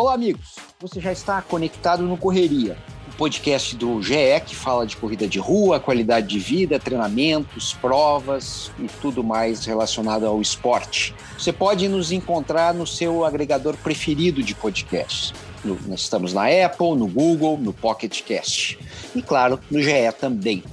Olá, 0.00 0.14
amigos. 0.14 0.56
Você 0.80 0.98
já 0.98 1.12
está 1.12 1.42
conectado 1.42 2.04
no 2.04 2.16
Correria, 2.16 2.74
o 3.06 3.16
podcast 3.16 3.76
do 3.76 4.02
GE 4.02 4.40
que 4.46 4.56
fala 4.56 4.86
de 4.86 4.96
corrida 4.96 5.28
de 5.28 5.38
rua, 5.38 5.78
qualidade 5.78 6.26
de 6.26 6.38
vida, 6.38 6.80
treinamentos, 6.80 7.74
provas 7.74 8.72
e 8.78 8.86
tudo 9.02 9.22
mais 9.22 9.66
relacionado 9.66 10.24
ao 10.24 10.40
esporte. 10.40 11.14
Você 11.36 11.52
pode 11.52 11.86
nos 11.86 12.12
encontrar 12.12 12.72
no 12.72 12.86
seu 12.86 13.26
agregador 13.26 13.76
preferido 13.76 14.42
de 14.42 14.54
podcasts. 14.54 15.34
No, 15.62 15.78
nós 15.86 16.00
estamos 16.00 16.32
na 16.32 16.46
Apple, 16.46 16.96
no 16.96 17.06
Google, 17.06 17.58
no 17.58 17.74
Pocket 17.74 18.22
Cast 18.22 18.78
e, 19.14 19.20
claro, 19.20 19.60
no 19.70 19.82
GE 19.82 20.10
também. 20.18 20.64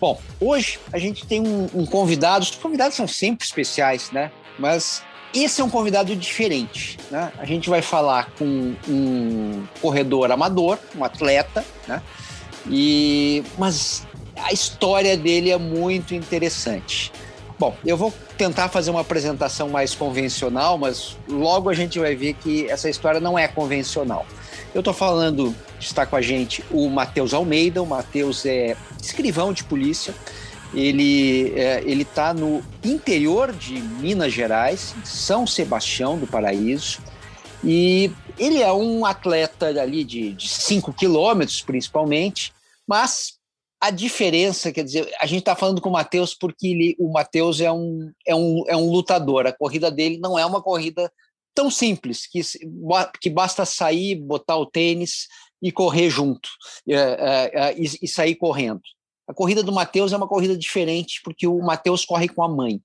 Bom, 0.00 0.18
hoje 0.40 0.78
a 0.90 0.96
gente 0.98 1.26
tem 1.26 1.46
um, 1.46 1.68
um 1.74 1.84
convidado. 1.84 2.42
Os 2.42 2.52
convidados 2.52 2.96
são 2.96 3.06
sempre 3.06 3.44
especiais, 3.44 4.10
né? 4.12 4.32
Mas 4.58 5.02
esse 5.34 5.60
é 5.60 5.64
um 5.64 5.70
convidado 5.70 6.14
diferente. 6.14 6.98
Né? 7.10 7.32
A 7.38 7.44
gente 7.44 7.68
vai 7.68 7.82
falar 7.82 8.30
com 8.38 8.74
um 8.88 9.64
corredor 9.80 10.30
amador, 10.30 10.78
um 10.96 11.04
atleta, 11.04 11.64
né? 11.86 12.02
E, 12.68 13.42
mas 13.58 14.06
a 14.36 14.52
história 14.52 15.16
dele 15.16 15.50
é 15.50 15.58
muito 15.58 16.14
interessante. 16.14 17.12
Bom, 17.58 17.76
eu 17.84 17.96
vou 17.96 18.12
tentar 18.36 18.68
fazer 18.68 18.90
uma 18.90 19.00
apresentação 19.00 19.68
mais 19.68 19.94
convencional, 19.94 20.76
mas 20.76 21.16
logo 21.28 21.68
a 21.68 21.74
gente 21.74 21.98
vai 21.98 22.14
ver 22.14 22.34
que 22.34 22.68
essa 22.68 22.88
história 22.88 23.20
não 23.20 23.38
é 23.38 23.46
convencional. 23.46 24.26
Eu 24.74 24.80
estou 24.80 24.94
falando, 24.94 25.54
está 25.78 26.06
com 26.06 26.16
a 26.16 26.22
gente 26.22 26.64
o 26.70 26.88
Matheus 26.88 27.34
Almeida. 27.34 27.82
O 27.82 27.86
Matheus 27.86 28.46
é 28.46 28.76
escrivão 29.00 29.52
de 29.52 29.62
polícia, 29.64 30.14
ele 30.74 31.52
é, 31.58 31.82
ele 31.84 32.02
está 32.02 32.32
no 32.32 32.62
interior 32.84 33.52
de 33.52 33.74
Minas 33.80 34.32
Gerais, 34.32 34.94
São 35.04 35.46
Sebastião 35.46 36.18
do 36.18 36.26
Paraíso, 36.26 37.00
e 37.64 38.10
ele 38.38 38.60
é 38.62 38.72
um 38.72 39.04
atleta 39.04 39.66
ali 39.80 40.02
de 40.04 40.36
5 40.38 40.92
quilômetros, 40.92 41.62
principalmente, 41.62 42.52
mas 42.86 43.34
a 43.80 43.90
diferença, 43.90 44.72
quer 44.72 44.84
dizer, 44.84 45.12
a 45.20 45.26
gente 45.26 45.40
está 45.40 45.56
falando 45.56 45.80
com 45.80 45.88
o 45.88 45.92
Matheus 45.92 46.34
porque 46.34 46.68
ele, 46.68 46.96
o 46.98 47.12
Matheus 47.12 47.60
é 47.60 47.70
um, 47.70 48.12
é, 48.26 48.34
um, 48.34 48.64
é 48.68 48.76
um 48.76 48.90
lutador, 48.90 49.46
a 49.46 49.52
corrida 49.52 49.90
dele 49.90 50.18
não 50.18 50.38
é 50.38 50.46
uma 50.46 50.62
corrida 50.62 51.12
tão 51.54 51.70
simples, 51.70 52.26
que, 52.26 52.40
que 53.20 53.28
basta 53.28 53.64
sair, 53.64 54.16
botar 54.16 54.56
o 54.56 54.66
tênis 54.66 55.26
e 55.60 55.70
correr 55.70 56.08
junto, 56.10 56.48
é, 56.88 56.94
é, 56.94 57.50
é 57.54 57.74
e, 57.78 57.84
e 58.02 58.08
sair 58.08 58.34
correndo. 58.36 58.80
A 59.26 59.34
corrida 59.34 59.62
do 59.62 59.72
Matheus 59.72 60.12
é 60.12 60.16
uma 60.16 60.28
corrida 60.28 60.56
diferente, 60.56 61.20
porque 61.22 61.46
o 61.46 61.58
Matheus 61.58 62.04
corre 62.04 62.28
com 62.28 62.42
a 62.42 62.48
mãe. 62.48 62.80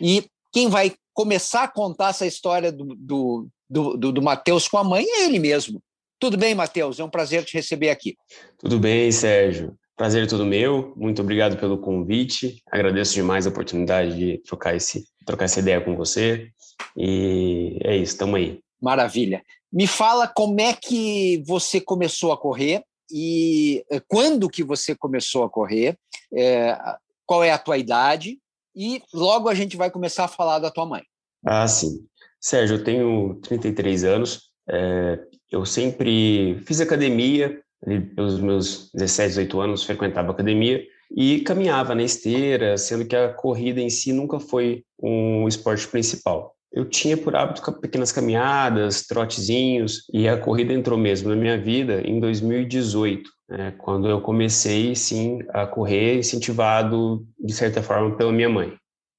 E 0.00 0.24
quem 0.52 0.68
vai 0.68 0.94
começar 1.12 1.64
a 1.64 1.68
contar 1.68 2.10
essa 2.10 2.26
história 2.26 2.70
do, 2.70 2.94
do, 2.96 3.48
do, 3.68 3.96
do, 3.96 4.12
do 4.12 4.22
Matheus 4.22 4.68
com 4.68 4.78
a 4.78 4.84
mãe 4.84 5.04
é 5.04 5.24
ele 5.24 5.38
mesmo. 5.38 5.82
Tudo 6.20 6.36
bem, 6.36 6.54
Matheus? 6.54 6.98
É 6.98 7.04
um 7.04 7.10
prazer 7.10 7.44
te 7.44 7.54
receber 7.54 7.90
aqui. 7.90 8.16
Tudo 8.58 8.78
bem, 8.78 9.10
Sérgio. 9.10 9.76
Prazer 9.96 10.24
é 10.24 10.26
todo 10.26 10.46
meu. 10.46 10.92
Muito 10.96 11.22
obrigado 11.22 11.56
pelo 11.56 11.78
convite. 11.78 12.62
Agradeço 12.70 13.14
demais 13.14 13.46
a 13.46 13.50
oportunidade 13.50 14.16
de 14.16 14.38
trocar, 14.38 14.76
esse, 14.76 15.04
trocar 15.26 15.46
essa 15.46 15.58
ideia 15.58 15.80
com 15.80 15.96
você. 15.96 16.50
E 16.96 17.78
é 17.82 17.96
isso, 17.96 18.12
estamos 18.12 18.36
aí. 18.36 18.60
Maravilha. 18.80 19.42
Me 19.72 19.86
fala 19.86 20.28
como 20.28 20.60
é 20.60 20.72
que 20.72 21.42
você 21.46 21.80
começou 21.80 22.32
a 22.32 22.38
correr 22.38 22.84
e 23.10 23.84
eh, 23.90 24.00
quando 24.06 24.48
que 24.48 24.62
você 24.62 24.94
começou 24.94 25.44
a 25.44 25.50
correr, 25.50 25.98
é, 26.34 26.76
qual 27.26 27.42
é 27.42 27.50
a 27.50 27.58
tua 27.58 27.78
idade 27.78 28.38
e 28.74 29.02
logo 29.12 29.48
a 29.48 29.54
gente 29.54 29.76
vai 29.76 29.90
começar 29.90 30.24
a 30.24 30.28
falar 30.28 30.58
da 30.58 30.70
tua 30.70 30.86
mãe. 30.86 31.02
Ah, 31.44 31.66
sim. 31.66 32.06
Sérgio, 32.40 32.76
eu 32.76 32.84
tenho 32.84 33.34
33 33.42 34.04
anos, 34.04 34.50
é, 34.68 35.18
eu 35.50 35.64
sempre 35.64 36.60
fiz 36.66 36.80
academia, 36.80 37.60
pelos 38.14 38.40
meus 38.40 38.90
17, 38.92 39.28
18 39.28 39.60
anos 39.60 39.84
frequentava 39.84 40.32
academia 40.32 40.82
e 41.16 41.40
caminhava 41.40 41.94
na 41.94 42.02
esteira, 42.02 42.76
sendo 42.76 43.06
que 43.06 43.16
a 43.16 43.32
corrida 43.32 43.80
em 43.80 43.88
si 43.88 44.12
nunca 44.12 44.40
foi 44.40 44.84
um 45.00 45.46
esporte 45.46 45.86
principal 45.86 46.57
eu 46.72 46.84
tinha 46.84 47.16
por 47.16 47.34
hábito 47.34 47.72
pequenas 47.80 48.12
caminhadas, 48.12 49.06
trotezinhos, 49.06 50.04
e 50.12 50.28
a 50.28 50.36
corrida 50.36 50.72
entrou 50.72 50.98
mesmo 50.98 51.30
na 51.30 51.36
minha 51.36 51.58
vida 51.58 52.02
em 52.06 52.20
2018, 52.20 53.30
né, 53.48 53.74
quando 53.78 54.08
eu 54.08 54.20
comecei, 54.20 54.94
sim, 54.94 55.40
a 55.50 55.66
correr, 55.66 56.18
incentivado, 56.18 57.26
de 57.38 57.52
certa 57.54 57.82
forma, 57.82 58.16
pela 58.16 58.32
minha 58.32 58.48
mãe. 58.48 58.76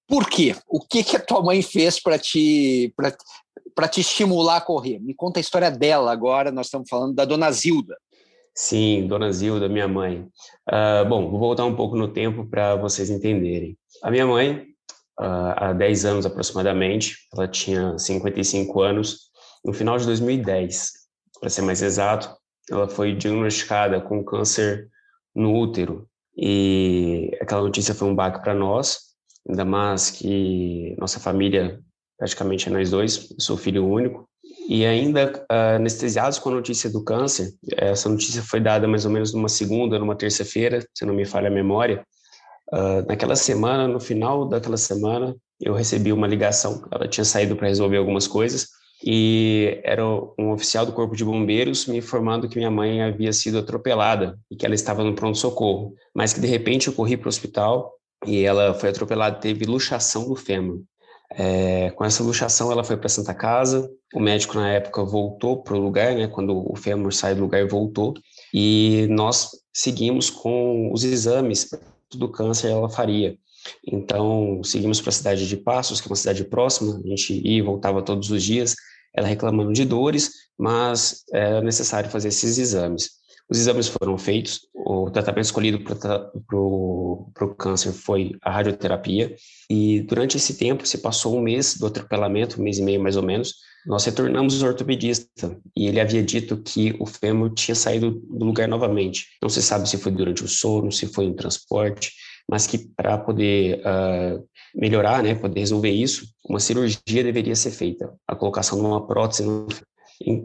Por 0.08 0.28
quê? 0.28 0.56
O 0.68 0.80
que, 0.80 1.04
que 1.04 1.16
a 1.16 1.20
tua 1.20 1.42
mãe 1.42 1.62
fez 1.62 2.00
para 2.02 2.18
te, 2.18 2.94
te 3.92 4.02
estimular 4.02 4.58
a 4.58 4.62
correr? 4.62 5.00
Me 5.00 5.14
conta 5.14 5.40
a 5.40 5.42
história 5.42 5.70
dela 5.70 6.12
agora, 6.12 6.52
nós 6.52 6.68
estamos 6.68 6.90
falando 6.90 7.14
da 7.14 7.26
dona 7.26 7.52
Zilda. 7.52 7.96
Sim, 8.56 9.08
dona 9.08 9.32
Zilda, 9.32 9.70
minha 9.70 9.88
mãe. 9.88 10.28
Uh, 10.68 11.08
bom, 11.08 11.30
vou 11.30 11.40
voltar 11.40 11.66
um 11.66 11.76
pouco 11.76 11.96
no 11.96 12.08
tempo 12.08 12.46
para 12.46 12.76
vocês 12.76 13.10
entenderem. 13.10 13.78
A 14.04 14.12
minha 14.12 14.26
mãe, 14.26 14.66
há 15.20 15.74
10 15.74 16.06
anos 16.06 16.26
aproximadamente, 16.26 17.18
ela 17.34 17.48
tinha 17.48 17.98
55 17.98 18.82
anos. 18.82 19.30
No 19.64 19.74
final 19.74 19.98
de 19.98 20.06
2010, 20.06 20.92
para 21.40 21.50
ser 21.50 21.62
mais 21.62 21.82
exato, 21.82 22.34
ela 22.70 22.88
foi 22.88 23.14
diagnosticada 23.14 24.00
com 24.00 24.24
câncer 24.24 24.88
no 25.36 25.54
útero. 25.54 26.08
E 26.38 27.32
aquela 27.42 27.62
notícia 27.62 27.94
foi 27.94 28.08
um 28.08 28.16
baque 28.16 28.42
para 28.42 28.54
nós, 28.54 29.00
ainda 29.48 29.66
mais 29.66 30.10
que 30.10 30.96
nossa 30.98 31.20
família, 31.20 31.80
praticamente 32.18 32.70
é 32.70 32.72
nós 32.72 32.92
dois, 32.92 33.30
eu 33.32 33.40
sou 33.40 33.58
filho 33.58 33.86
único. 33.86 34.28
E 34.70 34.86
ainda 34.86 35.34
uh, 35.52 35.76
anestesiados 35.76 36.40
com 36.40 36.50
a 36.50 36.54
notícia 36.54 36.90
do 36.90 37.04
câncer, 37.04 37.52
essa 37.76 38.08
notícia 38.08 38.42
foi 38.42 38.60
dada 38.60 38.88
mais 38.88 39.04
ou 39.04 39.12
menos 39.12 39.34
numa 39.34 39.50
segunda, 39.50 40.00
numa 40.00 40.16
terça-feira, 40.16 40.86
se 40.94 41.06
não 41.06 41.14
me 41.14 41.26
falha 41.26 41.48
a 41.48 41.52
memória, 41.52 42.06
Uh, 42.72 43.06
naquela 43.08 43.36
semana, 43.36 43.88
no 43.88 44.00
final 44.00 44.48
daquela 44.48 44.78
semana, 44.78 45.36
eu 45.60 45.74
recebi 45.74 46.14
uma 46.14 46.28
ligação. 46.28 46.84
Ela 46.92 47.08
tinha 47.08 47.26
saído 47.26 47.56
para 47.56 47.68
resolver 47.68 47.98
algumas 47.98 48.28
coisas 48.28 48.68
e 49.04 49.80
era 49.84 50.06
um 50.06 50.52
oficial 50.52 50.86
do 50.86 50.92
Corpo 50.92 51.16
de 51.16 51.24
Bombeiros 51.24 51.88
me 51.88 51.98
informando 51.98 52.50
que 52.50 52.58
minha 52.58 52.70
mãe 52.70 53.02
havia 53.02 53.32
sido 53.32 53.58
atropelada 53.58 54.38
e 54.52 54.56
que 54.56 54.66
ela 54.66 54.76
estava 54.76 55.04
no 55.04 55.16
pronto-socorro, 55.16 55.94
mas 56.14 56.34
que 56.34 56.42
de 56.42 56.48
repente 56.48 56.88
eu 56.88 56.94
corri 56.94 57.16
para 57.16 57.28
o 57.28 57.30
hospital 57.30 57.94
e 58.26 58.44
ela 58.44 58.74
foi 58.74 58.90
atropelada, 58.90 59.40
teve 59.40 59.66
luxação 59.66 60.28
do 60.28 60.36
fêmur. 60.36 60.82
É, 61.32 61.92
com 61.92 62.04
essa 62.04 62.24
luxação, 62.24 62.72
ela 62.72 62.84
foi 62.84 62.98
para 62.98 63.08
Santa 63.08 63.34
Casa. 63.34 63.90
O 64.14 64.20
médico, 64.20 64.56
na 64.56 64.70
época, 64.72 65.04
voltou 65.06 65.62
para 65.62 65.76
o 65.76 65.80
lugar, 65.80 66.16
né, 66.16 66.28
quando 66.28 66.70
o 66.70 66.76
fêmur 66.76 67.14
sai 67.14 67.36
do 67.36 67.42
lugar, 67.42 67.66
voltou. 67.68 68.16
E 68.54 69.08
nós 69.12 69.52
seguimos 69.72 70.30
com 70.30 70.92
os 70.92 71.04
exames 71.04 71.70
do 72.18 72.30
câncer 72.30 72.70
ela 72.70 72.90
faria. 72.90 73.38
Então, 73.86 74.62
seguimos 74.64 75.02
para 75.02 75.10
a 75.10 75.14
cidade 75.14 75.48
de 75.48 75.58
Passos, 75.58 76.00
que 76.00 76.08
é 76.08 76.10
uma 76.10 76.16
cidade 76.16 76.44
próxima, 76.46 77.00
a 77.04 77.08
gente 77.08 77.34
ia 77.34 77.58
e 77.58 77.62
voltava 77.62 78.02
todos 78.02 78.30
os 78.30 78.44
dias, 78.44 78.76
ela 79.14 79.28
reclamando 79.28 79.74
de 79.74 79.86
dores, 79.86 80.32
mas 80.58 81.24
era 81.32 81.62
necessário 81.62 82.10
fazer 82.10 82.30
esses 82.30 82.58
exames. 82.58 83.20
Os 83.50 83.58
exames 83.58 83.88
foram 83.88 84.18
feitos, 84.18 84.62
o 84.74 85.10
tratamento 85.10 85.46
escolhido 85.46 85.80
para 85.84 86.32
o 86.56 87.56
câncer 87.58 87.92
foi 87.92 88.36
a 88.44 88.52
radioterapia, 88.52 89.36
e 89.70 90.02
durante 90.02 90.38
esse 90.38 90.58
tempo, 90.58 90.88
se 90.88 91.00
passou 91.00 91.36
um 91.36 91.42
mês 91.42 91.76
do 91.78 91.88
atropelamento, 91.88 92.60
um 92.60 92.64
mês 92.64 92.78
e 92.78 92.84
meio 92.84 93.02
mais 93.02 93.18
ou 93.18 93.24
menos, 93.24 93.56
nós 93.86 94.06
retornamos 94.06 94.62
ao 94.62 94.70
ortopedista 94.70 95.58
e 95.76 95.88
ele 95.88 96.00
havia 96.00 96.24
dito 96.24 96.58
que 96.58 96.96
o 97.00 97.06
fêmur 97.06 97.54
tinha 97.54 97.76
saído 97.76 98.12
do 98.12 98.46
lugar 98.46 98.68
novamente. 98.68 99.28
Não 99.42 99.50
se 99.50 99.62
sabe 99.62 99.90
se 99.90 99.98
foi 99.98 100.12
durante 100.12 100.44
o 100.44 100.48
sono, 100.48 100.92
se 100.92 101.08
foi 101.08 101.28
no 101.28 101.34
transporte, 101.34 102.12
mas 102.50 102.68
que 102.68 102.78
para 102.78 103.18
poder 103.18 103.80
uh, 103.80 104.44
melhorar, 104.76 105.24
né, 105.24 105.36
poder 105.36 105.60
resolver 105.60 105.92
isso, 105.92 106.26
uma 106.48 106.60
cirurgia 106.60 107.24
deveria 107.24 107.56
ser 107.56 107.72
feita, 107.72 108.12
a 108.28 108.36
colocação 108.36 108.80
de 108.80 108.86
uma 108.86 109.06
prótese. 109.06 109.44
No... 109.44 109.68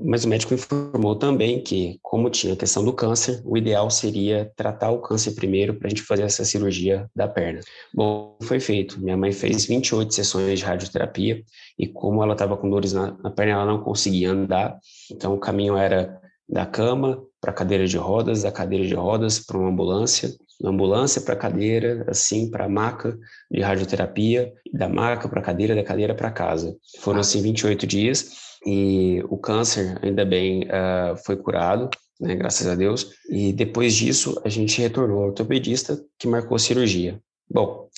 Mas 0.05 0.25
o 0.25 0.29
médico 0.29 0.55
informou 0.55 1.17
também 1.17 1.61
que, 1.61 1.99
como 2.01 2.31
tinha 2.31 2.53
a 2.53 2.57
questão 2.57 2.85
do 2.85 2.93
câncer, 2.93 3.43
o 3.45 3.57
ideal 3.59 3.91
seria 3.91 4.53
tratar 4.55 4.91
o 4.91 5.01
câncer 5.01 5.33
primeiro 5.33 5.75
para 5.75 5.89
a 5.89 5.91
gente 5.91 6.03
fazer 6.03 6.23
essa 6.23 6.45
cirurgia 6.45 7.11
da 7.15 7.27
perna. 7.27 7.61
Bom, 7.93 8.37
foi 8.43 8.61
feito. 8.61 9.01
Minha 9.01 9.17
mãe 9.17 9.33
fez 9.33 9.67
28 9.67 10.15
sessões 10.15 10.61
de 10.61 10.65
radioterapia 10.65 11.43
e, 11.77 11.89
como 11.89 12.23
ela 12.23 12.35
estava 12.35 12.57
com 12.57 12.71
dores 12.71 12.93
na, 12.93 13.17
na 13.21 13.31
perna, 13.31 13.55
ela 13.55 13.67
não 13.67 13.83
conseguia 13.83 14.31
andar. 14.31 14.79
Então, 15.11 15.35
o 15.35 15.39
caminho 15.39 15.77
era 15.77 16.21
da 16.49 16.65
cama 16.65 17.21
para 17.41 17.51
a 17.51 17.55
cadeira 17.55 17.87
de 17.87 17.97
rodas, 17.97 18.43
da 18.43 18.53
cadeira 18.53 18.87
de 18.87 18.95
rodas 18.95 19.41
para 19.41 19.59
uma 19.59 19.69
ambulância, 19.69 20.31
da 20.65 20.71
ambulância 20.71 21.21
para 21.21 21.37
cadeira, 21.37 22.07
assim, 22.09 22.51
para 22.51 22.67
maca 22.67 23.19
de 23.51 23.61
radioterapia, 23.61 24.51
da 24.73 24.89
maca 24.89 25.29
para 25.29 25.43
cadeira, 25.43 25.75
da 25.75 25.85
cadeira 25.85 26.15
para 26.15 26.31
casa. 26.31 26.75
Foram, 27.01 27.21
assim, 27.21 27.43
28 27.43 27.87
dias 27.87 28.31
e 28.67 29.23
o 29.29 29.37
câncer, 29.37 29.99
ainda 30.03 30.25
bem, 30.25 30.63
uh, 30.65 31.17
foi 31.27 31.37
curado, 31.37 31.91
né, 32.19 32.35
graças 32.35 32.67
a 32.67 32.75
Deus. 32.75 33.11
E 33.29 33.53
depois 33.53 33.95
disso, 33.95 34.41
a 34.43 34.49
gente 34.49 34.81
retornou 34.81 35.19
ao 35.19 35.29
ortopedista, 35.29 36.03
que 36.19 36.27
marcou 36.27 36.59
cirurgia. 36.59 37.21
Bom, 37.51 37.91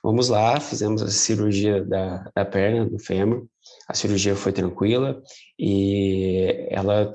vamos 0.00 0.28
lá, 0.28 0.60
fizemos 0.60 1.02
a 1.02 1.08
cirurgia 1.08 1.84
da, 1.84 2.30
da 2.36 2.44
perna, 2.44 2.88
do 2.88 3.00
fêmur. 3.00 3.46
A 3.88 3.94
cirurgia 3.94 4.36
foi 4.36 4.52
tranquila 4.52 5.20
e 5.58 6.68
ela 6.70 7.12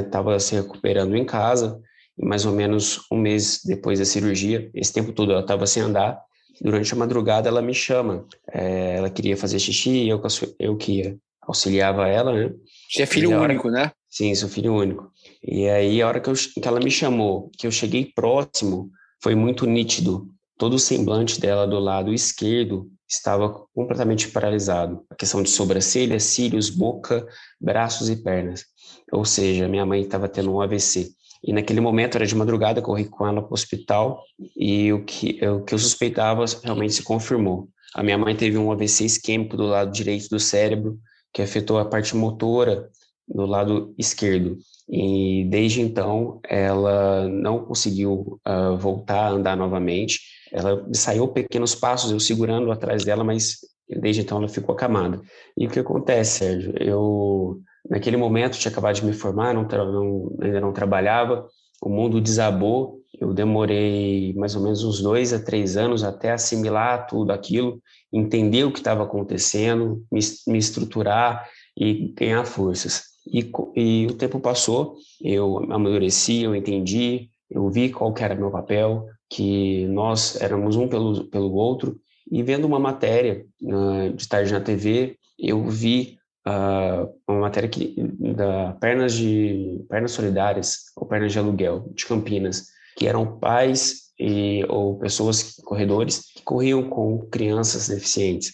estava 0.00 0.32
né, 0.32 0.38
se 0.40 0.56
recuperando 0.56 1.16
em 1.16 1.24
casa. 1.24 1.80
Mais 2.20 2.44
ou 2.44 2.52
menos 2.52 3.00
um 3.10 3.16
mês 3.16 3.60
depois 3.64 3.98
da 3.98 4.04
cirurgia, 4.04 4.70
esse 4.74 4.92
tempo 4.92 5.12
todo 5.12 5.32
ela 5.32 5.40
estava 5.40 5.66
sem 5.66 5.82
andar. 5.82 6.20
Durante 6.60 6.92
a 6.92 6.96
madrugada, 6.96 7.48
ela 7.48 7.62
me 7.62 7.74
chama. 7.74 8.26
É, 8.52 8.96
ela 8.96 9.10
queria 9.10 9.36
fazer 9.36 9.58
xixi, 9.58 10.08
eu, 10.08 10.20
eu 10.58 10.76
que 10.76 11.16
auxiliava 11.42 12.06
ela, 12.08 12.32
né? 12.32 12.52
Você 12.90 13.02
é 13.02 13.06
filho 13.06 13.30
hora... 13.30 13.44
único, 13.52 13.70
né? 13.70 13.92
Sim, 14.10 14.34
sou 14.34 14.48
filho 14.48 14.74
único. 14.74 15.10
E 15.42 15.68
aí, 15.68 16.02
a 16.02 16.08
hora 16.08 16.20
que, 16.20 16.28
eu, 16.28 16.34
que 16.34 16.66
ela 16.66 16.80
me 16.80 16.90
chamou, 16.90 17.50
que 17.56 17.66
eu 17.66 17.70
cheguei 17.70 18.10
próximo, 18.14 18.90
foi 19.22 19.34
muito 19.34 19.66
nítido. 19.66 20.28
Todo 20.58 20.74
o 20.74 20.78
semblante 20.78 21.40
dela 21.40 21.66
do 21.66 21.78
lado 21.78 22.12
esquerdo 22.12 22.90
estava 23.08 23.48
completamente 23.74 24.28
paralisado. 24.28 25.04
A 25.10 25.14
questão 25.14 25.42
de 25.42 25.48
sobrancelha, 25.48 26.18
cílios, 26.20 26.68
boca, 26.68 27.26
braços 27.60 28.10
e 28.10 28.16
pernas. 28.16 28.64
Ou 29.12 29.24
seja, 29.24 29.68
minha 29.68 29.86
mãe 29.86 30.02
estava 30.02 30.28
tendo 30.28 30.52
um 30.52 30.60
AVC. 30.60 31.10
E 31.42 31.52
naquele 31.52 31.80
momento 31.80 32.16
era 32.16 32.26
de 32.26 32.34
madrugada, 32.34 32.82
corri 32.82 33.04
com 33.04 33.26
ela 33.26 33.40
para 33.40 33.50
o 33.50 33.54
hospital 33.54 34.22
e 34.56 34.92
o 34.92 35.04
que, 35.04 35.38
o 35.46 35.62
que 35.62 35.74
eu 35.74 35.78
suspeitava 35.78 36.44
realmente 36.62 36.94
se 36.94 37.02
confirmou. 37.02 37.68
A 37.94 38.02
minha 38.02 38.18
mãe 38.18 38.34
teve 38.34 38.58
um 38.58 38.70
AVC 38.70 39.04
isquêmico 39.04 39.56
do 39.56 39.66
lado 39.66 39.92
direito 39.92 40.28
do 40.28 40.38
cérebro, 40.40 40.98
que 41.32 41.42
afetou 41.42 41.78
a 41.78 41.84
parte 41.84 42.16
motora 42.16 42.88
do 43.26 43.46
lado 43.46 43.94
esquerdo. 43.98 44.58
E 44.88 45.44
desde 45.50 45.80
então 45.80 46.40
ela 46.48 47.28
não 47.28 47.64
conseguiu 47.64 48.40
uh, 48.46 48.76
voltar 48.78 49.26
a 49.26 49.30
andar 49.30 49.56
novamente. 49.56 50.20
Ela 50.52 50.86
saiu 50.92 51.28
pequenos 51.28 51.74
passos, 51.74 52.10
eu 52.10 52.18
segurando 52.18 52.72
atrás 52.72 53.04
dela, 53.04 53.22
mas 53.22 53.58
desde 53.88 54.22
então 54.22 54.38
ela 54.38 54.48
ficou 54.48 54.74
acamada. 54.74 55.20
E 55.56 55.66
o 55.66 55.70
que 55.70 55.78
acontece, 55.78 56.38
Sérgio? 56.38 56.74
Eu 56.78 57.60
naquele 57.88 58.16
momento 58.16 58.58
tinha 58.58 58.70
acabado 58.70 58.96
de 58.96 59.04
me 59.04 59.12
formar, 59.12 59.54
não, 59.54 59.62
não, 59.62 60.36
ainda 60.40 60.60
não 60.60 60.72
trabalhava, 60.72 61.46
o 61.82 61.88
mundo 61.88 62.20
desabou. 62.20 62.98
Eu 63.18 63.32
demorei 63.32 64.32
mais 64.34 64.54
ou 64.54 64.62
menos 64.62 64.84
uns 64.84 65.00
dois 65.00 65.32
a 65.32 65.42
três 65.42 65.76
anos 65.76 66.04
até 66.04 66.32
assimilar 66.32 67.06
tudo 67.06 67.32
aquilo, 67.32 67.80
entender 68.12 68.64
o 68.64 68.72
que 68.72 68.78
estava 68.78 69.02
acontecendo, 69.02 70.04
me, 70.12 70.20
me 70.46 70.58
estruturar 70.58 71.48
e 71.76 72.12
ganhar 72.16 72.44
forças. 72.44 73.04
E, 73.26 73.50
e, 73.74 74.06
o 74.06 74.14
tempo 74.14 74.40
passou, 74.40 74.96
eu 75.22 75.58
amadureci, 75.70 76.42
eu 76.42 76.54
entendi, 76.54 77.28
eu 77.50 77.68
vi 77.70 77.90
qual 77.90 78.14
era 78.18 78.34
meu 78.34 78.50
papel, 78.50 79.06
que 79.28 79.86
nós 79.88 80.40
éramos 80.40 80.76
um 80.76 80.88
pelo, 80.88 81.24
pelo 81.24 81.52
outro, 81.52 81.98
e 82.30 82.42
vendo 82.42 82.66
uma 82.66 82.78
matéria 82.78 83.44
uh, 83.62 84.12
de 84.14 84.28
tarde 84.28 84.52
na 84.52 84.60
TV, 84.60 85.16
eu 85.38 85.66
vi 85.66 86.17
uh, 86.46 87.08
uma 87.26 87.40
matéria 87.40 87.68
que, 87.68 87.94
da 88.34 88.72
pernas 88.74 89.14
de 89.14 89.84
pernas 89.88 90.12
solidárias 90.12 90.84
ou 90.96 91.06
pernas 91.06 91.32
de 91.32 91.38
aluguel 91.38 91.90
de 91.94 92.06
Campinas, 92.06 92.66
que 92.96 93.06
eram 93.06 93.38
pais 93.38 94.08
e, 94.18 94.64
ou 94.68 94.98
pessoas 94.98 95.54
corredores 95.64 96.32
que 96.34 96.42
corriam 96.42 96.88
com 96.88 97.26
crianças 97.30 97.88
deficientes. 97.88 98.52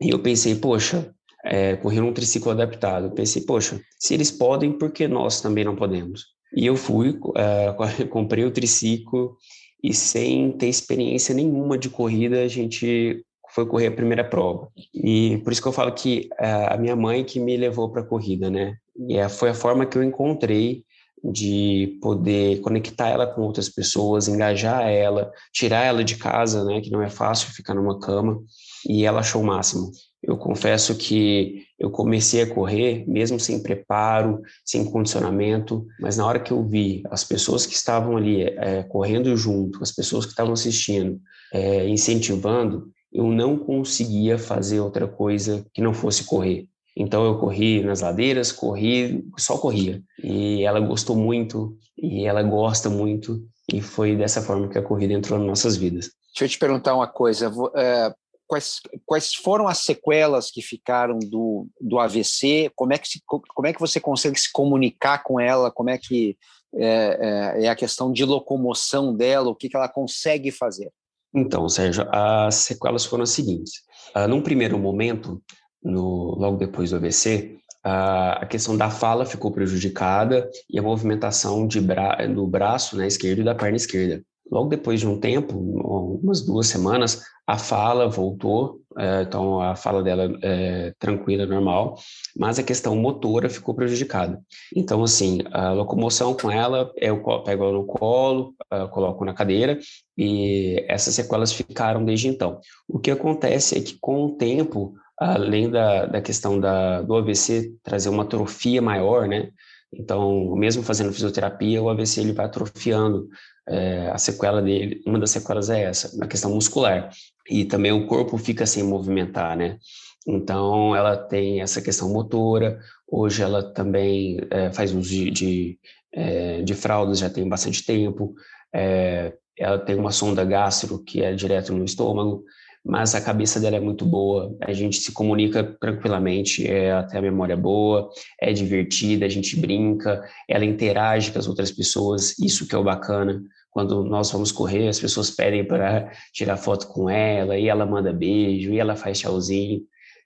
E 0.00 0.10
eu 0.10 0.18
pensei, 0.18 0.54
poxa, 0.56 1.10
é, 1.44 1.76
correr 1.76 2.00
um 2.00 2.12
triciclo 2.12 2.50
adaptado. 2.50 3.06
Eu 3.06 3.12
pensei, 3.12 3.42
poxa, 3.42 3.80
se 3.98 4.14
eles 4.14 4.30
podem, 4.30 4.76
por 4.76 4.90
que 4.90 5.06
nós 5.06 5.40
também 5.40 5.64
não 5.64 5.76
podemos? 5.76 6.24
E 6.54 6.66
eu 6.66 6.76
fui, 6.76 7.10
uh, 7.10 8.08
comprei 8.10 8.44
o 8.44 8.50
triciclo 8.50 9.36
e 9.82 9.94
sem 9.94 10.52
ter 10.52 10.68
experiência 10.68 11.34
nenhuma 11.34 11.78
de 11.78 11.88
corrida, 11.88 12.42
a 12.42 12.48
gente 12.48 13.24
foi 13.56 13.64
correr 13.64 13.86
a 13.86 13.92
primeira 13.92 14.22
prova. 14.22 14.68
E 14.92 15.38
por 15.38 15.50
isso 15.50 15.62
que 15.62 15.68
eu 15.68 15.72
falo 15.72 15.90
que 15.92 16.28
uh, 16.32 16.74
a 16.74 16.76
minha 16.76 16.94
mãe 16.94 17.24
que 17.24 17.40
me 17.40 17.56
levou 17.56 17.90
para 17.90 18.02
a 18.02 18.04
corrida, 18.04 18.50
né? 18.50 18.76
E 19.08 19.16
é, 19.16 19.30
foi 19.30 19.48
a 19.48 19.54
forma 19.54 19.86
que 19.86 19.96
eu 19.96 20.04
encontrei 20.04 20.84
de 21.24 21.98
poder 22.02 22.60
conectar 22.60 23.08
ela 23.08 23.26
com 23.26 23.40
outras 23.40 23.70
pessoas, 23.70 24.28
engajar 24.28 24.86
ela, 24.86 25.32
tirar 25.54 25.84
ela 25.84 26.04
de 26.04 26.16
casa, 26.16 26.64
né? 26.64 26.82
Que 26.82 26.90
não 26.90 27.02
é 27.02 27.08
fácil 27.08 27.50
ficar 27.50 27.72
numa 27.72 27.98
cama. 27.98 28.38
E 28.86 29.06
ela 29.06 29.20
achou 29.20 29.40
o 29.40 29.46
máximo. 29.46 29.90
Eu 30.22 30.36
confesso 30.36 30.94
que 30.94 31.62
eu 31.78 31.90
comecei 31.90 32.42
a 32.42 32.54
correr, 32.54 33.08
mesmo 33.08 33.40
sem 33.40 33.62
preparo, 33.62 34.42
sem 34.66 34.84
condicionamento, 34.84 35.86
mas 35.98 36.18
na 36.18 36.26
hora 36.26 36.40
que 36.40 36.52
eu 36.52 36.62
vi 36.62 37.02
as 37.10 37.24
pessoas 37.24 37.64
que 37.64 37.74
estavam 37.74 38.18
ali 38.18 38.42
é, 38.42 38.82
correndo 38.82 39.34
junto, 39.34 39.82
as 39.82 39.92
pessoas 39.92 40.26
que 40.26 40.32
estavam 40.32 40.52
assistindo, 40.52 41.18
é, 41.54 41.88
incentivando, 41.88 42.92
eu 43.16 43.28
não 43.28 43.56
conseguia 43.56 44.38
fazer 44.38 44.78
outra 44.80 45.08
coisa 45.08 45.64
que 45.72 45.80
não 45.80 45.94
fosse 45.94 46.24
correr. 46.24 46.68
Então 46.94 47.24
eu 47.24 47.38
corri 47.38 47.82
nas 47.82 48.02
ladeiras, 48.02 48.52
corri, 48.52 49.24
só 49.38 49.56
corria. 49.56 50.02
E 50.22 50.62
ela 50.62 50.80
gostou 50.80 51.16
muito, 51.16 51.78
e 51.96 52.26
ela 52.26 52.42
gosta 52.42 52.90
muito, 52.90 53.42
e 53.72 53.80
foi 53.80 54.14
dessa 54.14 54.42
forma 54.42 54.68
que 54.68 54.76
a 54.76 54.82
corrida 54.82 55.14
entrou 55.14 55.38
nas 55.38 55.48
nossas 55.48 55.76
vidas. 55.76 56.10
Deixa 56.34 56.44
eu 56.44 56.48
te 56.48 56.58
perguntar 56.58 56.94
uma 56.94 57.06
coisa. 57.06 57.50
É, 57.74 58.14
quais, 58.46 58.80
quais 59.06 59.34
foram 59.34 59.66
as 59.66 59.78
sequelas 59.78 60.50
que 60.50 60.60
ficaram 60.60 61.18
do, 61.18 61.66
do 61.80 61.98
AVC? 61.98 62.70
Como 62.74 62.92
é, 62.92 62.98
que 62.98 63.08
se, 63.08 63.22
como 63.26 63.66
é 63.66 63.72
que 63.72 63.80
você 63.80 63.98
consegue 63.98 64.38
se 64.38 64.52
comunicar 64.52 65.22
com 65.22 65.40
ela? 65.40 65.70
Como 65.70 65.88
é 65.88 65.96
que 65.96 66.36
é, 66.74 67.54
é, 67.58 67.64
é 67.64 67.68
a 67.68 67.76
questão 67.76 68.12
de 68.12 68.26
locomoção 68.26 69.14
dela? 69.14 69.48
O 69.48 69.54
que, 69.54 69.70
que 69.70 69.76
ela 69.76 69.88
consegue 69.88 70.50
fazer? 70.50 70.92
Então, 71.34 71.68
Sérgio, 71.68 72.06
as 72.10 72.54
sequelas 72.56 73.04
foram 73.04 73.24
as 73.24 73.30
seguintes. 73.30 73.82
Uh, 74.14 74.26
num 74.28 74.42
primeiro 74.42 74.78
momento, 74.78 75.42
no, 75.82 76.34
logo 76.38 76.56
depois 76.56 76.90
do 76.90 76.96
AVC, 76.96 77.58
uh, 77.84 78.40
a 78.40 78.46
questão 78.46 78.76
da 78.76 78.90
fala 78.90 79.26
ficou 79.26 79.52
prejudicada 79.52 80.48
e 80.70 80.78
a 80.78 80.82
movimentação 80.82 81.66
de 81.66 81.80
bra 81.80 82.26
do 82.26 82.46
braço 82.46 82.96
né, 82.96 83.06
esquerdo 83.06 83.40
e 83.40 83.44
da 83.44 83.54
perna 83.54 83.76
esquerda. 83.76 84.22
Logo 84.50 84.68
depois 84.68 85.00
de 85.00 85.08
um 85.08 85.18
tempo, 85.18 85.58
umas 85.58 86.40
duas 86.40 86.68
semanas, 86.68 87.22
a 87.46 87.56
fala 87.56 88.08
voltou, 88.08 88.80
é, 88.98 89.22
então 89.22 89.60
a 89.60 89.76
fala 89.76 90.02
dela 90.02 90.36
é 90.42 90.92
tranquila, 90.98 91.46
normal, 91.46 91.96
mas 92.36 92.58
a 92.58 92.62
questão 92.62 92.96
motora 92.96 93.48
ficou 93.48 93.74
prejudicada. 93.74 94.42
Então, 94.74 95.02
assim, 95.04 95.38
a 95.52 95.70
locomoção 95.70 96.34
com 96.34 96.50
ela, 96.50 96.90
eu 96.96 97.22
pego 97.44 97.64
ela 97.64 97.72
no 97.72 97.86
colo, 97.86 98.54
coloco 98.90 99.24
na 99.24 99.32
cadeira, 99.32 99.78
e 100.18 100.84
essas 100.88 101.14
sequelas 101.14 101.52
ficaram 101.52 102.04
desde 102.04 102.26
então. 102.26 102.58
O 102.88 102.98
que 102.98 103.10
acontece 103.10 103.78
é 103.78 103.80
que 103.80 103.96
com 104.00 104.24
o 104.24 104.36
tempo, 104.36 104.94
além 105.16 105.70
da, 105.70 106.06
da 106.06 106.20
questão 106.20 106.58
da, 106.58 107.00
do 107.02 107.14
AVC 107.14 107.74
trazer 107.82 108.08
uma 108.08 108.24
atrofia 108.24 108.82
maior, 108.82 109.28
né? 109.28 109.50
Então, 109.92 110.54
mesmo 110.56 110.82
fazendo 110.82 111.12
fisioterapia, 111.12 111.82
o 111.82 111.88
AVC 111.88 112.20
ele 112.20 112.32
vai 112.32 112.46
atrofiando 112.46 113.28
é, 113.68 114.10
a 114.10 114.18
sequela 114.18 114.62
dele, 114.62 115.02
uma 115.06 115.18
das 115.18 115.30
sequelas 115.30 115.70
é 115.70 115.82
essa, 115.82 116.22
a 116.22 116.26
questão 116.26 116.54
muscular. 116.54 117.10
E 117.48 117.64
também 117.64 117.92
o 117.92 118.06
corpo 118.06 118.38
fica 118.38 118.66
sem 118.66 118.82
movimentar, 118.82 119.56
né? 119.56 119.78
Então, 120.26 120.94
ela 120.94 121.16
tem 121.16 121.60
essa 121.60 121.80
questão 121.80 122.12
motora. 122.12 122.80
Hoje, 123.06 123.42
ela 123.42 123.62
também 123.72 124.38
é, 124.50 124.72
faz 124.72 124.92
uso 124.92 125.08
de, 125.08 125.30
de, 125.30 125.78
é, 126.12 126.62
de, 126.62 126.74
fraldas, 126.74 127.20
já 127.20 127.30
tem 127.30 127.48
bastante 127.48 127.84
tempo. 127.84 128.34
É, 128.74 129.32
ela 129.56 129.78
tem 129.78 129.96
uma 129.96 130.10
sonda 130.10 130.44
gastro 130.44 131.02
que 131.02 131.22
é 131.22 131.32
direto 131.32 131.72
no 131.72 131.84
estômago, 131.84 132.44
mas 132.86 133.14
a 133.14 133.20
cabeça 133.20 133.58
dela 133.58 133.76
é 133.76 133.80
muito 133.80 134.04
boa. 134.04 134.56
A 134.60 134.72
gente 134.72 134.98
se 134.98 135.10
comunica 135.12 135.64
tranquilamente, 135.80 136.66
é 136.66 136.92
até 136.92 137.18
a 137.18 137.22
memória 137.22 137.56
boa, 137.56 138.08
é 138.40 138.52
divertida, 138.52 139.26
a 139.26 139.28
gente 139.28 139.58
brinca, 139.58 140.22
ela 140.48 140.64
interage 140.64 141.32
com 141.32 141.38
as 141.38 141.48
outras 141.48 141.72
pessoas, 141.72 142.38
isso 142.38 142.66
que 142.66 142.74
é 142.74 142.78
o 142.78 142.84
bacana 142.84 143.42
quando 143.76 144.02
nós 144.04 144.32
vamos 144.32 144.50
correr, 144.50 144.88
as 144.88 144.98
pessoas 144.98 145.30
pedem 145.30 145.62
para 145.62 146.10
tirar 146.32 146.56
foto 146.56 146.86
com 146.86 147.10
ela, 147.10 147.58
e 147.58 147.68
ela 147.68 147.84
manda 147.84 148.10
beijo, 148.10 148.72
e 148.72 148.78
ela 148.78 148.96
faz 148.96 149.18
tchauzinho, 149.18 149.82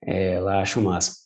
é, 0.07 0.35
ela 0.35 0.61
acha 0.61 0.79
o 0.79 0.85
máximo. 0.85 1.20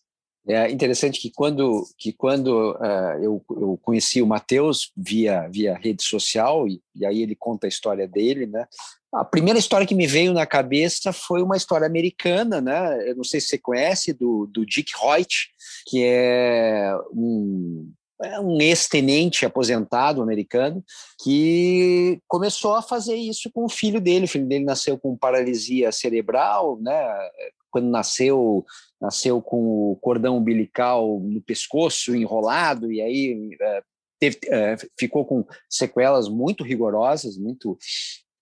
É 0.47 0.71
interessante 0.71 1.19
que 1.21 1.31
quando, 1.31 1.87
que 1.97 2.13
quando 2.13 2.73
uh, 2.73 3.23
eu, 3.23 3.43
eu 3.51 3.79
conheci 3.83 4.21
o 4.21 4.27
Matheus 4.27 4.93
via, 4.95 5.49
via 5.49 5.75
rede 5.75 6.03
social, 6.03 6.69
e, 6.69 6.83
e 6.95 7.07
aí 7.07 7.23
ele 7.23 7.35
conta 7.35 7.67
a 7.67 7.69
história 7.69 8.07
dele, 8.07 8.47
né? 8.47 8.67
A 9.15 9.25
primeira 9.25 9.59
história 9.59 9.87
que 9.87 9.95
me 9.95 10.07
veio 10.07 10.33
na 10.35 10.45
cabeça 10.45 11.13
foi 11.13 11.41
uma 11.41 11.57
história 11.57 11.87
americana, 11.87 12.61
né? 12.61 13.09
Eu 13.09 13.17
não 13.17 13.25
sei 13.25 13.41
se 13.41 13.49
você 13.49 13.59
conhece, 13.59 14.13
do, 14.13 14.47
do 14.53 14.67
Dick 14.67 14.93
Hoyt, 15.01 15.49
que 15.87 16.03
é 16.05 16.93
um, 17.13 17.91
é 18.23 18.41
um 18.41 18.61
ex-tenente 18.61 19.47
aposentado 19.47 20.21
americano 20.21 20.85
que 21.23 22.21
começou 22.27 22.75
a 22.75 22.83
fazer 22.83 23.15
isso 23.15 23.51
com 23.51 23.65
o 23.65 23.69
filho 23.69 24.01
dele. 24.01 24.25
O 24.25 24.29
filho 24.29 24.47
dele 24.47 24.65
nasceu 24.65 24.99
com 24.99 25.17
paralisia 25.17 25.91
cerebral, 25.91 26.79
né? 26.83 27.31
Quando 27.75 27.91
nasceu, 27.91 28.65
nasceu 29.01 29.43
com 29.43 29.91
o 29.91 29.97
cordão 29.97 30.37
umbilical 30.37 31.19
no 31.19 31.43
pescoço 31.43 32.15
enrolado 32.15 32.93
e 32.93 33.03
aí 33.03 33.57
é, 33.61 33.83
teve, 34.21 34.39
é, 34.47 34.77
ficou 34.97 35.25
com 35.25 35.45
sequelas 35.69 36.29
muito 36.29 36.63
rigorosas, 36.63 37.37
muito 37.37 37.77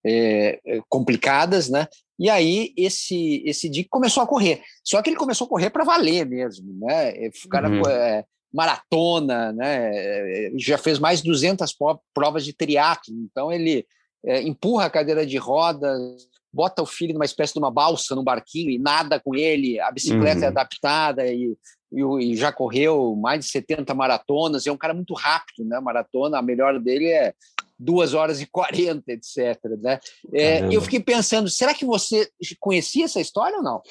é, 0.05 0.61
complicadas, 0.87 1.71
né? 1.71 1.89
E 2.19 2.29
aí 2.29 2.75
esse 2.77 3.43
esse 3.47 3.71
Dick 3.71 3.89
começou 3.89 4.23
a 4.23 4.27
correr. 4.27 4.61
Só 4.85 5.01
que 5.01 5.09
ele 5.09 5.17
começou 5.17 5.47
a 5.47 5.49
correr 5.49 5.71
para 5.71 5.83
valer 5.83 6.27
mesmo, 6.27 6.75
né? 6.87 7.31
O 7.43 7.49
cara 7.49 7.71
uhum. 7.71 7.89
é, 7.89 8.23
maratona, 8.53 9.51
né? 9.55 10.51
Já 10.59 10.77
fez 10.77 10.99
mais 10.99 11.23
de 11.23 11.29
200 11.29 11.75
provas 12.13 12.45
de 12.45 12.53
triatlo, 12.53 13.15
então 13.25 13.51
ele 13.51 13.87
é, 14.27 14.43
empurra 14.43 14.85
a 14.85 14.91
cadeira 14.91 15.25
de 15.25 15.39
rodas, 15.39 16.29
bota 16.53 16.83
o 16.83 16.87
filho 16.87 17.15
numa 17.15 17.25
espécie 17.25 17.55
de 17.55 17.59
uma 17.59 17.71
balsa 17.71 18.15
no 18.15 18.23
barquinho 18.23 18.71
e 18.71 18.79
nada 18.79 19.19
com 19.19 19.35
ele, 19.35 19.81
a 19.81 19.91
bicicleta 19.91 20.41
é 20.41 20.41
uhum. 20.41 20.45
é 20.45 20.49
adaptada 20.49 21.27
e, 21.27 21.57
e, 21.91 22.03
e, 22.21 22.37
já 22.37 22.53
correu 22.53 23.17
mais 23.17 23.45
de 23.45 23.51
70 23.51 23.95
maratonas, 23.95 24.67
é 24.67 24.73
um 24.73 24.77
cara 24.77 24.95
muito 24.95 25.15
rápido, 25.15 25.65
né? 25.65 25.81
Maratona, 25.81 26.39
a 26.39 26.43
melhor 26.43 26.79
dele 26.79 27.07
é 27.07 27.35
2 27.79 28.15
horas 28.15 28.41
e 28.41 28.47
40, 28.47 29.11
etc. 29.13 29.59
Né? 29.81 29.99
É, 30.33 30.75
eu 30.75 30.81
fiquei 30.81 31.01
pensando, 31.01 31.49
será 31.49 31.75
que 31.75 31.85
você 31.85 32.29
conhecia 32.61 33.07
essa 33.07 33.21
história 33.21 33.59
ou 33.59 33.63
não? 33.63 33.83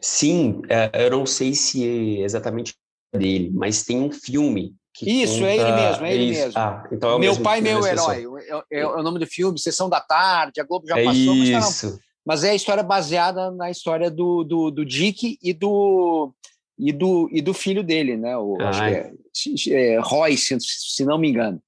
Sim, 0.00 0.62
é, 0.68 1.06
eu 1.06 1.10
não 1.10 1.26
sei 1.26 1.54
se 1.54 1.84
é 1.84 2.22
exatamente 2.22 2.74
dele, 3.12 3.50
mas 3.52 3.82
tem 3.84 4.00
um 4.00 4.12
filme 4.12 4.74
isso, 5.02 5.34
conta... 5.34 5.46
é 5.46 5.56
ele 5.56 5.72
mesmo, 5.72 6.06
é 6.06 6.14
ele 6.14 6.24
isso. 6.24 6.40
mesmo. 6.42 6.58
Ah, 6.58 6.88
então 6.92 7.16
é 7.16 7.18
meu 7.18 7.40
pai, 7.40 7.60
meu 7.60 7.86
herói. 7.86 8.26
É, 8.70 8.80
é, 8.80 8.86
o 8.86 9.02
nome 9.02 9.18
do 9.18 9.26
filme, 9.26 9.58
Sessão 9.58 9.88
da 9.88 10.00
Tarde, 10.00 10.60
a 10.60 10.64
Globo 10.64 10.86
já 10.86 10.98
é 10.98 11.04
passou, 11.04 11.34
isso. 11.34 11.86
mas, 11.86 11.98
mas 12.24 12.44
é 12.44 12.50
a 12.50 12.54
história 12.54 12.82
baseada 12.82 13.50
na 13.50 13.70
história 13.70 14.10
do, 14.10 14.44
do, 14.44 14.70
do 14.70 14.84
Dick 14.84 15.38
e 15.42 15.52
do, 15.52 16.32
e, 16.78 16.92
do, 16.92 17.28
e 17.32 17.40
do 17.40 17.54
filho 17.54 17.82
dele, 17.82 18.16
né? 18.16 18.36
O, 18.36 18.56
acho 18.60 18.80
que 18.80 19.72
é, 19.72 19.94
é 19.94 20.00
Roy, 20.00 20.36
se, 20.36 20.56
se 20.60 21.04
não 21.04 21.18
me 21.18 21.28
engano. 21.28 21.60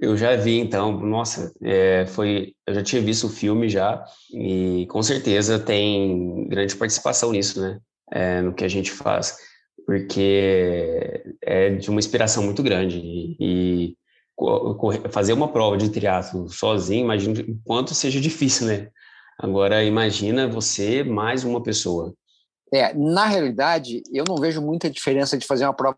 Eu 0.00 0.16
já 0.16 0.36
vi, 0.36 0.60
então, 0.60 0.92
nossa, 1.00 1.52
é, 1.62 2.06
foi, 2.06 2.54
eu 2.66 2.74
já 2.74 2.82
tinha 2.82 3.02
visto 3.02 3.26
o 3.26 3.30
filme 3.30 3.68
já, 3.68 4.04
e 4.32 4.86
com 4.88 5.02
certeza 5.02 5.58
tem 5.58 6.46
grande 6.48 6.76
participação 6.76 7.32
nisso, 7.32 7.60
né? 7.60 7.78
É, 8.10 8.40
no 8.40 8.54
que 8.54 8.64
a 8.64 8.68
gente 8.68 8.90
faz 8.90 9.36
porque 9.88 11.24
é 11.42 11.70
de 11.70 11.88
uma 11.88 11.98
inspiração 11.98 12.42
muito 12.42 12.62
grande 12.62 12.98
e, 12.98 13.36
e 13.40 13.96
fazer 15.10 15.32
uma 15.32 15.48
prova 15.48 15.78
de 15.78 15.88
triatlo 15.88 16.46
sozinho, 16.50 17.04
imagino 17.04 17.40
o 17.40 17.58
quanto 17.64 17.94
seja 17.94 18.20
difícil, 18.20 18.66
né? 18.66 18.90
Agora 19.38 19.84
imagina 19.84 20.48
você 20.48 21.04
mais 21.04 21.44
uma 21.44 21.62
pessoa. 21.62 22.12
É, 22.72 22.92
na 22.92 23.26
realidade, 23.26 24.02
eu 24.12 24.24
não 24.28 24.36
vejo 24.36 24.60
muita 24.60 24.90
diferença 24.90 25.38
de 25.38 25.46
fazer 25.46 25.64
uma 25.64 25.74
prova 25.74 25.96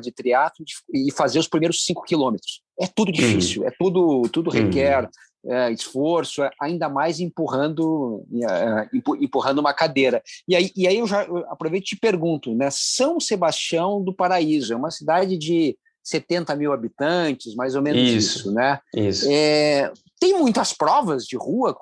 de 0.00 0.10
triatlo 0.10 0.64
e 0.92 1.12
fazer 1.12 1.38
os 1.38 1.46
primeiros 1.46 1.84
cinco 1.84 2.02
quilômetros. 2.02 2.62
É 2.80 2.86
tudo 2.86 3.12
difícil, 3.12 3.62
uhum. 3.62 3.68
é 3.68 3.72
tudo, 3.78 4.22
tudo 4.30 4.50
requer 4.50 5.04
uhum 5.04 5.10
é, 5.46 5.72
esforço, 5.72 6.42
é, 6.42 6.50
ainda 6.60 6.88
mais 6.88 7.20
empurrando, 7.20 8.24
é, 8.32 8.88
empurrando 9.20 9.58
uma 9.58 9.72
cadeira. 9.72 10.22
E 10.46 10.54
aí, 10.56 10.70
e 10.76 10.86
aí 10.86 10.98
eu 10.98 11.06
já 11.06 11.22
aproveito 11.48 11.84
e 11.84 11.86
te 11.88 11.96
pergunto, 11.96 12.54
né? 12.54 12.68
São 12.70 13.20
Sebastião 13.20 14.02
do 14.02 14.14
Paraíso 14.14 14.72
é 14.72 14.76
uma 14.76 14.90
cidade 14.90 15.36
de 15.36 15.76
70 16.08 16.56
mil 16.56 16.72
habitantes, 16.72 17.54
mais 17.54 17.74
ou 17.74 17.82
menos 17.82 18.00
isso, 18.00 18.38
isso 18.38 18.52
né? 18.52 18.80
Isso. 18.94 19.26
É, 19.30 19.92
tem 20.18 20.38
muitas 20.38 20.72
provas 20.72 21.24
de 21.24 21.36
rua. 21.36 21.76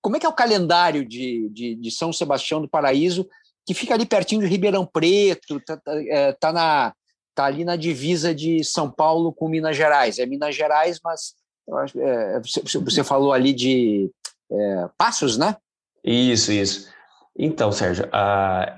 Como 0.00 0.16
é 0.16 0.20
que 0.20 0.26
é 0.26 0.28
o 0.28 0.34
calendário 0.34 1.06
de, 1.06 1.48
de, 1.50 1.74
de 1.74 1.90
São 1.90 2.12
Sebastião 2.12 2.60
do 2.60 2.68
Paraíso, 2.68 3.28
que 3.66 3.74
fica 3.74 3.94
ali 3.94 4.06
pertinho 4.06 4.42
de 4.42 4.46
Ribeirão 4.46 4.86
Preto, 4.86 5.60
tá, 5.60 5.76
tá, 5.76 5.92
é, 6.08 6.32
tá 6.32 6.52
na 6.52 6.92
tá 7.34 7.46
ali 7.46 7.64
na 7.64 7.74
divisa 7.74 8.32
de 8.32 8.62
São 8.62 8.88
Paulo 8.88 9.32
com 9.32 9.48
Minas 9.48 9.76
Gerais. 9.76 10.18
É 10.18 10.26
Minas 10.26 10.54
Gerais, 10.54 11.00
mas 11.02 11.34
acho, 11.78 12.00
é, 12.00 12.40
você, 12.40 13.02
falou 13.02 13.32
ali 13.32 13.52
de 13.52 14.08
é, 14.50 14.88
passos, 14.96 15.36
né? 15.36 15.56
Isso, 16.04 16.52
isso. 16.52 16.88
Então, 17.36 17.72
Sérgio, 17.72 18.08
a, 18.12 18.76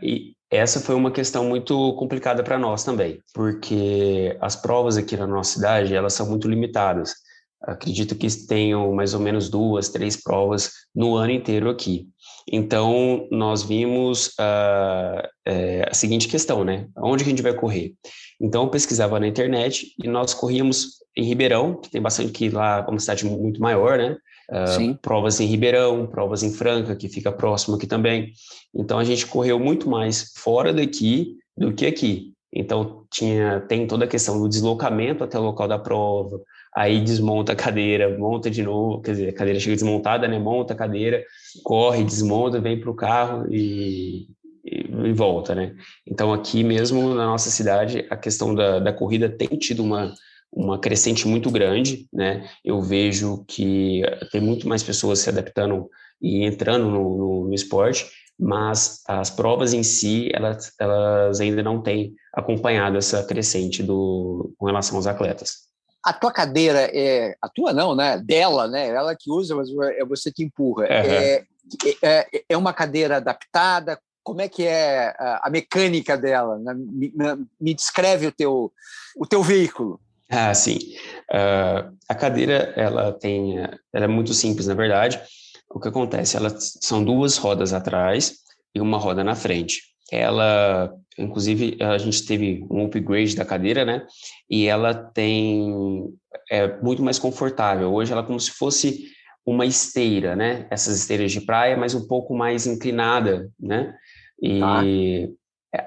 essa 0.56 0.80
foi 0.80 0.94
uma 0.94 1.10
questão 1.10 1.44
muito 1.44 1.94
complicada 1.94 2.42
para 2.42 2.58
nós 2.58 2.84
também, 2.84 3.20
porque 3.34 4.36
as 4.40 4.56
provas 4.56 4.96
aqui 4.96 5.16
na 5.16 5.26
nossa 5.26 5.54
cidade, 5.54 5.94
elas 5.94 6.12
são 6.12 6.28
muito 6.28 6.48
limitadas. 6.48 7.14
Acredito 7.62 8.14
que 8.14 8.28
tenham 8.46 8.92
mais 8.92 9.14
ou 9.14 9.20
menos 9.20 9.48
duas, 9.48 9.88
três 9.88 10.16
provas 10.22 10.72
no 10.94 11.16
ano 11.16 11.32
inteiro 11.32 11.70
aqui. 11.70 12.06
Então, 12.50 13.26
nós 13.30 13.62
vimos 13.62 14.28
uh, 14.38 15.26
é, 15.44 15.88
a 15.90 15.94
seguinte 15.94 16.28
questão, 16.28 16.62
né? 16.62 16.86
Onde 16.96 17.24
que 17.24 17.30
a 17.30 17.32
gente 17.32 17.42
vai 17.42 17.54
correr? 17.54 17.94
Então, 18.40 18.64
eu 18.64 18.70
pesquisava 18.70 19.18
na 19.18 19.26
internet 19.26 19.94
e 19.98 20.06
nós 20.06 20.32
corríamos 20.32 20.98
em 21.16 21.24
Ribeirão, 21.24 21.80
que 21.80 21.90
tem 21.90 22.00
bastante 22.00 22.30
que 22.30 22.50
lá 22.50 22.84
é 22.86 22.90
uma 22.90 23.00
cidade 23.00 23.24
muito 23.24 23.60
maior, 23.60 23.98
né? 23.98 24.16
Uh, 24.50 24.96
provas 25.02 25.40
em 25.40 25.46
Ribeirão, 25.46 26.06
provas 26.06 26.42
em 26.42 26.52
Franca, 26.52 26.94
que 26.94 27.08
fica 27.08 27.32
próximo 27.32 27.76
aqui 27.76 27.86
também. 27.86 28.32
Então, 28.74 28.98
a 28.98 29.04
gente 29.04 29.26
correu 29.26 29.58
muito 29.58 29.88
mais 29.88 30.32
fora 30.36 30.72
daqui 30.72 31.36
do 31.56 31.72
que 31.72 31.86
aqui. 31.86 32.32
Então, 32.52 33.04
tinha, 33.10 33.60
tem 33.60 33.86
toda 33.86 34.04
a 34.04 34.08
questão 34.08 34.40
do 34.40 34.48
deslocamento 34.48 35.24
até 35.24 35.38
o 35.38 35.42
local 35.42 35.66
da 35.66 35.78
prova, 35.78 36.40
aí 36.74 37.00
desmonta 37.00 37.52
a 37.52 37.56
cadeira, 37.56 38.16
monta 38.16 38.50
de 38.50 38.62
novo, 38.62 39.02
quer 39.02 39.12
dizer, 39.12 39.28
a 39.28 39.32
cadeira 39.32 39.60
chega 39.60 39.74
desmontada, 39.74 40.28
né? 40.28 40.38
Monta 40.38 40.72
a 40.72 40.76
cadeira, 40.76 41.24
corre, 41.62 42.04
desmonta, 42.04 42.60
vem 42.60 42.78
para 42.80 42.90
o 42.90 42.94
carro 42.94 43.46
e, 43.50 44.28
e, 44.64 45.12
volta, 45.12 45.54
né? 45.54 45.74
Então, 46.06 46.32
aqui 46.32 46.62
mesmo 46.62 47.14
na 47.14 47.26
nossa 47.26 47.50
cidade, 47.50 48.06
a 48.08 48.16
questão 48.16 48.54
da, 48.54 48.78
da 48.78 48.92
corrida 48.92 49.28
tem 49.28 49.48
tido 49.48 49.82
uma, 49.82 50.14
uma 50.56 50.78
crescente 50.78 51.28
muito 51.28 51.50
grande, 51.50 52.08
né? 52.10 52.48
Eu 52.64 52.80
vejo 52.80 53.44
que 53.46 54.02
tem 54.32 54.40
muito 54.40 54.66
mais 54.66 54.82
pessoas 54.82 55.18
se 55.18 55.28
adaptando 55.28 55.90
e 56.20 56.46
entrando 56.46 56.88
no, 56.88 57.16
no, 57.16 57.48
no 57.48 57.54
esporte, 57.54 58.10
mas 58.40 59.02
as 59.06 59.28
provas 59.28 59.74
em 59.74 59.82
si, 59.82 60.30
elas, 60.32 60.72
elas 60.80 61.40
ainda 61.40 61.62
não 61.62 61.82
têm 61.82 62.14
acompanhado 62.34 62.96
essa 62.96 63.22
crescente 63.22 63.82
do, 63.82 64.54
com 64.56 64.64
relação 64.64 64.96
aos 64.96 65.06
atletas. 65.06 65.66
A 66.02 66.14
tua 66.14 66.32
cadeira 66.32 66.90
é 66.90 67.34
a 67.42 67.48
tua 67.50 67.74
não, 67.74 67.94
né? 67.94 68.18
Dela, 68.24 68.66
né? 68.66 68.88
Ela 68.88 69.14
que 69.14 69.30
usa, 69.30 69.54
mas 69.54 69.68
é 69.98 70.04
você 70.06 70.32
que 70.32 70.42
empurra. 70.42 70.84
Uhum. 70.84 70.90
É, 70.90 71.44
é, 72.02 72.26
é 72.48 72.56
uma 72.56 72.72
cadeira 72.72 73.18
adaptada? 73.18 73.98
como 74.26 74.40
é 74.40 74.48
que 74.48 74.66
é 74.66 75.14
a, 75.18 75.48
mecânica 75.48 76.18
dela? 76.18 76.58
Me, 76.74 77.12
me, 77.60 77.72
descreve 77.72 78.26
o 78.26 78.32
teu, 78.32 78.72
o 79.16 79.24
teu 79.24 79.40
veículo. 79.40 80.00
Ah, 80.28 80.52
sim. 80.54 80.78
Uh, 81.30 81.96
a 82.08 82.14
cadeira, 82.14 82.72
ela 82.76 83.12
tem, 83.12 83.58
ela 83.92 84.04
é 84.04 84.08
muito 84.08 84.34
simples, 84.34 84.66
na 84.66 84.74
verdade. 84.74 85.20
O 85.70 85.80
que 85.80 85.88
acontece? 85.88 86.36
Elas 86.36 86.78
são 86.80 87.04
duas 87.04 87.36
rodas 87.36 87.72
atrás 87.72 88.34
e 88.74 88.80
uma 88.80 88.98
roda 88.98 89.22
na 89.22 89.34
frente. 89.34 89.82
Ela, 90.10 90.92
inclusive, 91.18 91.76
a 91.80 91.98
gente 91.98 92.24
teve 92.24 92.64
um 92.70 92.86
upgrade 92.86 93.34
da 93.34 93.44
cadeira, 93.44 93.84
né? 93.84 94.06
E 94.48 94.66
ela 94.66 94.94
tem, 94.94 96.12
é 96.50 96.80
muito 96.80 97.02
mais 97.02 97.18
confortável. 97.18 97.92
Hoje 97.92 98.12
ela 98.12 98.22
é 98.22 98.26
como 98.26 98.38
se 98.38 98.52
fosse 98.52 99.08
uma 99.44 99.66
esteira, 99.66 100.34
né? 100.34 100.66
Essas 100.70 100.98
esteiras 100.98 101.32
de 101.32 101.40
praia, 101.40 101.76
mas 101.76 101.94
um 101.94 102.06
pouco 102.06 102.34
mais 102.34 102.66
inclinada, 102.66 103.50
né? 103.58 103.94
E 104.40 104.60
tá. 104.60 104.82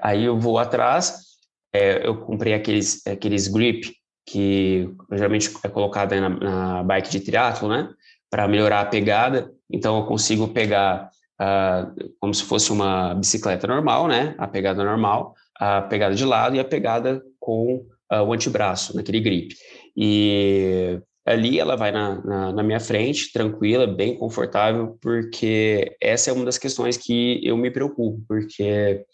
aí 0.02 0.24
eu 0.24 0.38
vou 0.38 0.58
atrás, 0.58 1.30
é, 1.72 2.06
eu 2.06 2.16
comprei 2.22 2.52
aqueles, 2.52 3.06
aqueles 3.06 3.48
grip 3.48 3.99
que 4.26 4.88
geralmente 5.12 5.50
é 5.64 5.68
colocado 5.68 6.14
na, 6.14 6.28
na 6.28 6.82
bike 6.82 7.10
de 7.10 7.20
triatlo, 7.20 7.68
né? 7.68 7.88
Para 8.30 8.46
melhorar 8.46 8.80
a 8.80 8.86
pegada. 8.86 9.50
Então 9.70 9.98
eu 9.98 10.06
consigo 10.06 10.48
pegar 10.48 11.10
uh, 11.40 12.12
como 12.20 12.32
se 12.34 12.44
fosse 12.44 12.70
uma 12.72 13.14
bicicleta 13.14 13.66
normal, 13.66 14.06
né? 14.06 14.34
A 14.38 14.46
pegada 14.46 14.84
normal, 14.84 15.34
a 15.58 15.82
pegada 15.82 16.14
de 16.14 16.24
lado 16.24 16.56
e 16.56 16.60
a 16.60 16.64
pegada 16.64 17.22
com 17.38 17.84
uh, 18.12 18.22
o 18.22 18.32
antebraço, 18.32 18.96
naquele 18.96 19.20
grip. 19.20 19.54
E 19.96 21.00
ali 21.26 21.58
ela 21.58 21.76
vai 21.76 21.92
na, 21.92 22.24
na, 22.24 22.52
na, 22.52 22.62
minha 22.62 22.80
frente, 22.80 23.32
tranquila, 23.32 23.86
bem 23.86 24.16
confortável, 24.16 24.98
porque 25.00 25.96
essa 26.00 26.30
é 26.30 26.32
uma 26.32 26.44
das 26.44 26.58
questões 26.58 26.96
que 26.96 27.40
eu 27.46 27.56
me 27.56 27.70
preocupo, 27.70 28.22
porque 28.26 29.04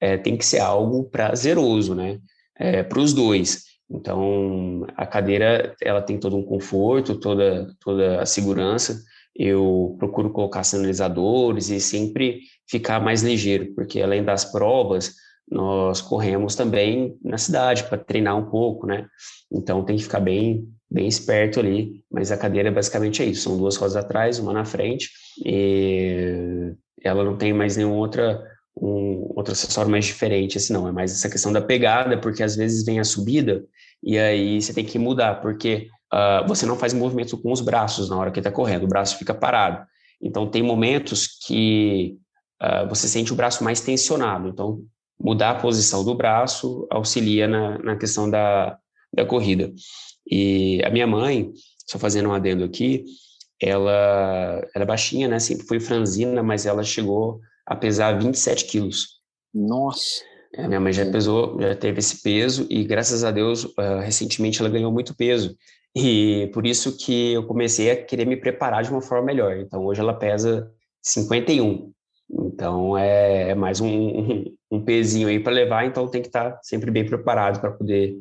é, 0.00 0.16
tem 0.16 0.36
que 0.36 0.46
ser 0.46 0.60
algo 0.60 1.04
prazeroso, 1.04 1.94
né? 1.94 2.18
É, 2.58 2.82
para 2.82 2.98
os 2.98 3.12
dois. 3.12 3.67
Então, 3.90 4.86
a 4.96 5.06
cadeira, 5.06 5.74
ela 5.82 6.02
tem 6.02 6.18
todo 6.18 6.36
um 6.36 6.42
conforto, 6.42 7.18
toda, 7.18 7.74
toda 7.80 8.20
a 8.20 8.26
segurança. 8.26 9.02
Eu 9.34 9.96
procuro 9.98 10.30
colocar 10.30 10.62
sinalizadores 10.64 11.70
e 11.70 11.80
sempre 11.80 12.40
ficar 12.68 13.00
mais 13.00 13.22
ligeiro, 13.22 13.72
porque 13.74 14.02
além 14.02 14.22
das 14.22 14.44
provas, 14.44 15.14
nós 15.50 16.00
corremos 16.02 16.54
também 16.54 17.16
na 17.24 17.38
cidade 17.38 17.84
para 17.84 17.96
treinar 17.96 18.36
um 18.36 18.50
pouco, 18.50 18.86
né? 18.86 19.06
Então, 19.50 19.84
tem 19.84 19.96
que 19.96 20.02
ficar 20.02 20.20
bem, 20.20 20.68
bem 20.90 21.06
esperto 21.06 21.58
ali. 21.58 22.04
Mas 22.10 22.30
a 22.30 22.36
cadeira 22.36 22.70
basicamente 22.70 23.22
é 23.22 23.26
isso: 23.26 23.44
são 23.44 23.56
duas 23.56 23.76
rodas 23.76 23.96
atrás, 23.96 24.38
uma 24.38 24.52
na 24.52 24.66
frente, 24.66 25.08
e 25.44 26.74
ela 27.02 27.24
não 27.24 27.38
tem 27.38 27.54
mais 27.54 27.76
nenhum 27.76 27.94
outra 27.94 28.42
um 28.80 29.32
outro 29.34 29.52
acessório 29.52 29.90
mais 29.90 30.04
diferente, 30.04 30.58
assim, 30.58 30.72
não, 30.72 30.86
é 30.86 30.92
mais 30.92 31.12
essa 31.12 31.28
questão 31.28 31.52
da 31.52 31.60
pegada, 31.60 32.18
porque 32.18 32.42
às 32.42 32.56
vezes 32.56 32.84
vem 32.84 33.00
a 33.00 33.04
subida 33.04 33.64
e 34.02 34.18
aí 34.18 34.60
você 34.60 34.72
tem 34.72 34.84
que 34.84 34.98
mudar, 34.98 35.40
porque 35.40 35.88
uh, 36.12 36.46
você 36.46 36.64
não 36.64 36.76
faz 36.76 36.92
movimento 36.92 37.36
com 37.36 37.52
os 37.52 37.60
braços 37.60 38.08
na 38.08 38.16
hora 38.16 38.30
que 38.30 38.38
está 38.38 38.50
correndo, 38.50 38.84
o 38.84 38.88
braço 38.88 39.18
fica 39.18 39.34
parado. 39.34 39.84
Então, 40.20 40.48
tem 40.48 40.62
momentos 40.62 41.26
que 41.46 42.16
uh, 42.62 42.88
você 42.88 43.08
sente 43.08 43.32
o 43.32 43.36
braço 43.36 43.64
mais 43.64 43.80
tensionado, 43.80 44.48
então 44.48 44.80
mudar 45.20 45.50
a 45.50 45.54
posição 45.56 46.04
do 46.04 46.14
braço 46.14 46.86
auxilia 46.90 47.48
na, 47.48 47.78
na 47.78 47.96
questão 47.96 48.30
da, 48.30 48.78
da 49.12 49.24
corrida. 49.24 49.72
E 50.30 50.80
a 50.84 50.90
minha 50.90 51.06
mãe, 51.06 51.52
só 51.86 51.98
fazendo 51.98 52.28
um 52.28 52.32
adendo 52.32 52.62
aqui, 52.62 53.04
ela, 53.60 54.62
ela 54.72 54.84
é 54.84 54.86
baixinha, 54.86 55.26
né, 55.26 55.40
sempre 55.40 55.66
foi 55.66 55.80
franzina, 55.80 56.42
mas 56.42 56.66
ela 56.66 56.84
chegou 56.84 57.40
a 57.68 57.76
pesar 57.76 58.18
27 58.18 58.64
quilos. 58.64 59.18
Nossa! 59.54 60.24
É, 60.54 60.66
minha 60.66 60.80
mãe 60.80 60.92
já 60.92 61.04
pesou, 61.04 61.60
já 61.60 61.76
teve 61.76 61.98
esse 61.98 62.22
peso 62.22 62.66
e 62.70 62.82
graças 62.82 63.22
a 63.22 63.30
Deus, 63.30 63.64
uh, 63.64 64.00
recentemente 64.02 64.60
ela 64.60 64.70
ganhou 64.70 64.90
muito 64.90 65.14
peso. 65.14 65.54
E 65.94 66.50
por 66.54 66.66
isso 66.66 66.96
que 66.96 67.34
eu 67.34 67.46
comecei 67.46 67.90
a 67.90 68.02
querer 68.02 68.26
me 68.26 68.36
preparar 68.36 68.82
de 68.82 68.90
uma 68.90 69.02
forma 69.02 69.26
melhor. 69.26 69.58
Então 69.58 69.84
hoje 69.84 70.00
ela 70.00 70.14
pesa 70.14 70.70
51. 71.02 71.92
Então 72.30 72.96
é, 72.96 73.50
é 73.50 73.54
mais 73.54 73.80
um, 73.80 73.88
um, 73.88 74.56
um, 74.72 74.82
pezinho 74.82 75.28
aí 75.28 75.38
para 75.38 75.52
levar, 75.52 75.84
então 75.84 76.08
tem 76.08 76.22
que 76.22 76.28
estar 76.28 76.52
tá 76.52 76.60
sempre 76.62 76.90
bem 76.90 77.04
preparado 77.04 77.60
para 77.60 77.70
poder 77.70 78.16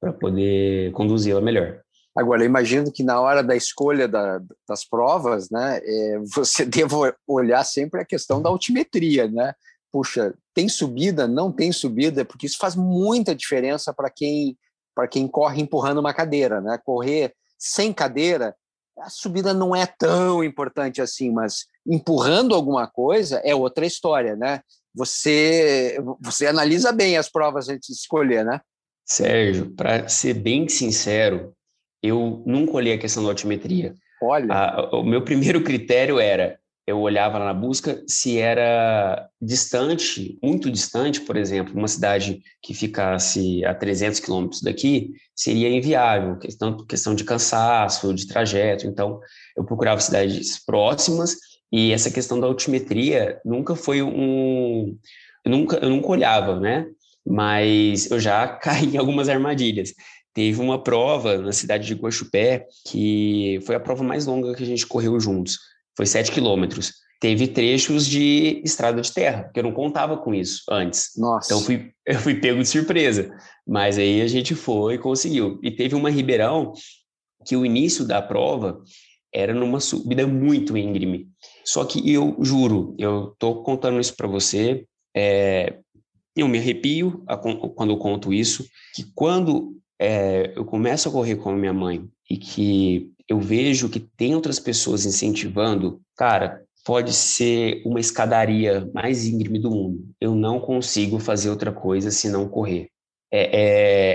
para 0.00 0.12
poder 0.12 0.92
conduzi-la 0.92 1.40
melhor. 1.40 1.80
Agora, 2.14 2.44
imagino 2.44 2.92
que 2.92 3.02
na 3.02 3.20
hora 3.20 3.42
da 3.42 3.56
escolha 3.56 4.06
da, 4.06 4.40
das 4.68 4.84
provas, 4.84 5.48
né, 5.50 5.80
é, 5.82 6.18
você 6.34 6.64
deva 6.64 7.14
olhar 7.26 7.64
sempre 7.64 8.00
a 8.00 8.04
questão 8.04 8.40
da 8.40 8.48
altimetria, 8.48 9.28
né? 9.28 9.54
Puxa, 9.90 10.34
tem 10.54 10.68
subida, 10.68 11.26
não 11.26 11.52
tem 11.52 11.70
subida, 11.70 12.24
porque 12.24 12.46
isso 12.46 12.58
faz 12.58 12.74
muita 12.74 13.34
diferença 13.34 13.92
para 13.92 14.10
quem 14.10 14.56
para 14.94 15.08
quem 15.08 15.26
corre 15.26 15.62
empurrando 15.62 16.00
uma 16.00 16.12
cadeira, 16.12 16.60
né? 16.60 16.78
Correr 16.84 17.34
sem 17.58 17.94
cadeira, 17.94 18.54
a 18.98 19.08
subida 19.08 19.54
não 19.54 19.74
é 19.74 19.86
tão 19.86 20.44
importante 20.44 21.00
assim, 21.00 21.30
mas 21.30 21.66
empurrando 21.86 22.54
alguma 22.54 22.86
coisa 22.86 23.40
é 23.44 23.54
outra 23.54 23.86
história, 23.86 24.36
né? 24.36 24.60
Você 24.94 25.98
você 26.20 26.46
analisa 26.46 26.92
bem 26.92 27.16
as 27.16 27.30
provas 27.30 27.68
antes 27.68 27.88
de 27.88 27.94
escolher, 27.94 28.44
né? 28.44 28.60
Sérgio, 29.04 29.70
para 29.74 30.08
ser 30.08 30.34
bem 30.34 30.68
sincero, 30.68 31.54
eu 32.02 32.42
nunca 32.46 32.72
olhei 32.72 32.94
a 32.94 32.98
questão 32.98 33.22
da 33.22 33.30
altimetria. 33.30 33.94
Olha. 34.20 34.52
A, 34.52 34.96
o 34.96 35.04
meu 35.04 35.22
primeiro 35.22 35.62
critério 35.62 36.18
era, 36.18 36.58
eu 36.86 37.00
olhava 37.00 37.38
na 37.38 37.54
busca 37.54 38.02
se 38.08 38.38
era 38.38 39.28
distante, 39.40 40.38
muito 40.42 40.70
distante, 40.70 41.20
por 41.20 41.36
exemplo, 41.36 41.74
uma 41.76 41.86
cidade 41.86 42.42
que 42.60 42.74
ficasse 42.74 43.64
a 43.64 43.74
300 43.74 44.18
quilômetros 44.18 44.62
daqui, 44.62 45.12
seria 45.34 45.68
inviável, 45.68 46.36
questão, 46.38 46.84
questão 46.84 47.14
de 47.14 47.24
cansaço, 47.24 48.12
de 48.12 48.26
trajeto. 48.26 48.86
Então, 48.86 49.20
eu 49.56 49.64
procurava 49.64 50.00
cidades 50.00 50.62
próximas 50.64 51.36
e 51.70 51.92
essa 51.92 52.10
questão 52.10 52.40
da 52.40 52.46
altimetria 52.46 53.40
nunca 53.44 53.76
foi 53.76 54.02
um... 54.02 54.96
Eu 55.44 55.50
nunca, 55.50 55.76
eu 55.76 55.88
nunca 55.88 56.08
olhava, 56.08 56.58
né? 56.58 56.86
Mas 57.24 58.10
eu 58.10 58.18
já 58.18 58.46
caí 58.58 58.86
em 58.86 58.96
algumas 58.96 59.28
armadilhas. 59.28 59.94
Teve 60.34 60.60
uma 60.60 60.82
prova 60.82 61.38
na 61.38 61.52
cidade 61.52 61.86
de 61.86 61.94
Guaxupé, 61.94 62.66
que 62.88 63.60
foi 63.66 63.74
a 63.74 63.80
prova 63.80 64.02
mais 64.02 64.26
longa 64.26 64.54
que 64.54 64.62
a 64.62 64.66
gente 64.66 64.86
correu 64.86 65.18
juntos. 65.20 65.58
Foi 65.96 66.06
7 66.06 66.32
quilômetros. 66.32 66.94
Teve 67.20 67.46
trechos 67.46 68.06
de 68.06 68.60
estrada 68.64 69.00
de 69.00 69.12
terra, 69.12 69.50
que 69.52 69.60
eu 69.60 69.64
não 69.64 69.72
contava 69.72 70.16
com 70.16 70.34
isso 70.34 70.62
antes. 70.70 71.10
Nossa. 71.16 71.52
Então 71.52 71.64
fui, 71.64 71.92
eu 72.06 72.18
fui 72.18 72.34
pego 72.34 72.60
de 72.60 72.68
surpresa. 72.68 73.30
Mas 73.66 73.98
aí 73.98 74.20
a 74.22 74.26
gente 74.26 74.54
foi 74.54 74.94
e 74.94 74.98
conseguiu. 74.98 75.60
E 75.62 75.70
teve 75.70 75.94
uma 75.94 76.10
Ribeirão 76.10 76.72
que 77.44 77.56
o 77.56 77.66
início 77.66 78.04
da 78.04 78.22
prova 78.22 78.82
era 79.32 79.54
numa 79.54 79.80
subida 79.80 80.26
muito 80.26 80.76
íngreme. 80.76 81.28
Só 81.64 81.84
que 81.84 82.12
eu 82.12 82.36
juro, 82.40 82.94
eu 82.98 83.34
tô 83.38 83.62
contando 83.62 84.00
isso 84.00 84.14
para 84.16 84.28
você, 84.28 84.84
é, 85.14 85.78
eu 86.36 86.48
me 86.48 86.58
arrepio 86.58 87.22
a, 87.26 87.36
quando 87.36 87.90
eu 87.90 87.98
conto 87.98 88.32
isso, 88.32 88.66
que 88.94 89.04
quando 89.14 89.80
é, 90.02 90.52
eu 90.56 90.64
começo 90.64 91.08
a 91.08 91.12
correr 91.12 91.36
com 91.36 91.50
a 91.50 91.56
minha 91.56 91.72
mãe 91.72 92.04
e 92.28 92.36
que 92.36 93.12
eu 93.28 93.38
vejo 93.40 93.88
que 93.88 94.00
tem 94.00 94.34
outras 94.34 94.58
pessoas 94.58 95.06
incentivando, 95.06 96.00
cara, 96.16 96.62
pode 96.84 97.12
ser 97.12 97.82
uma 97.86 98.00
escadaria 98.00 98.90
mais 98.92 99.26
íngreme 99.26 99.60
do 99.60 99.70
mundo. 99.70 100.04
Eu 100.20 100.34
não 100.34 100.58
consigo 100.58 101.20
fazer 101.20 101.50
outra 101.50 101.70
coisa 101.70 102.10
senão 102.10 102.48
correr. 102.48 102.88
É, 103.30 103.60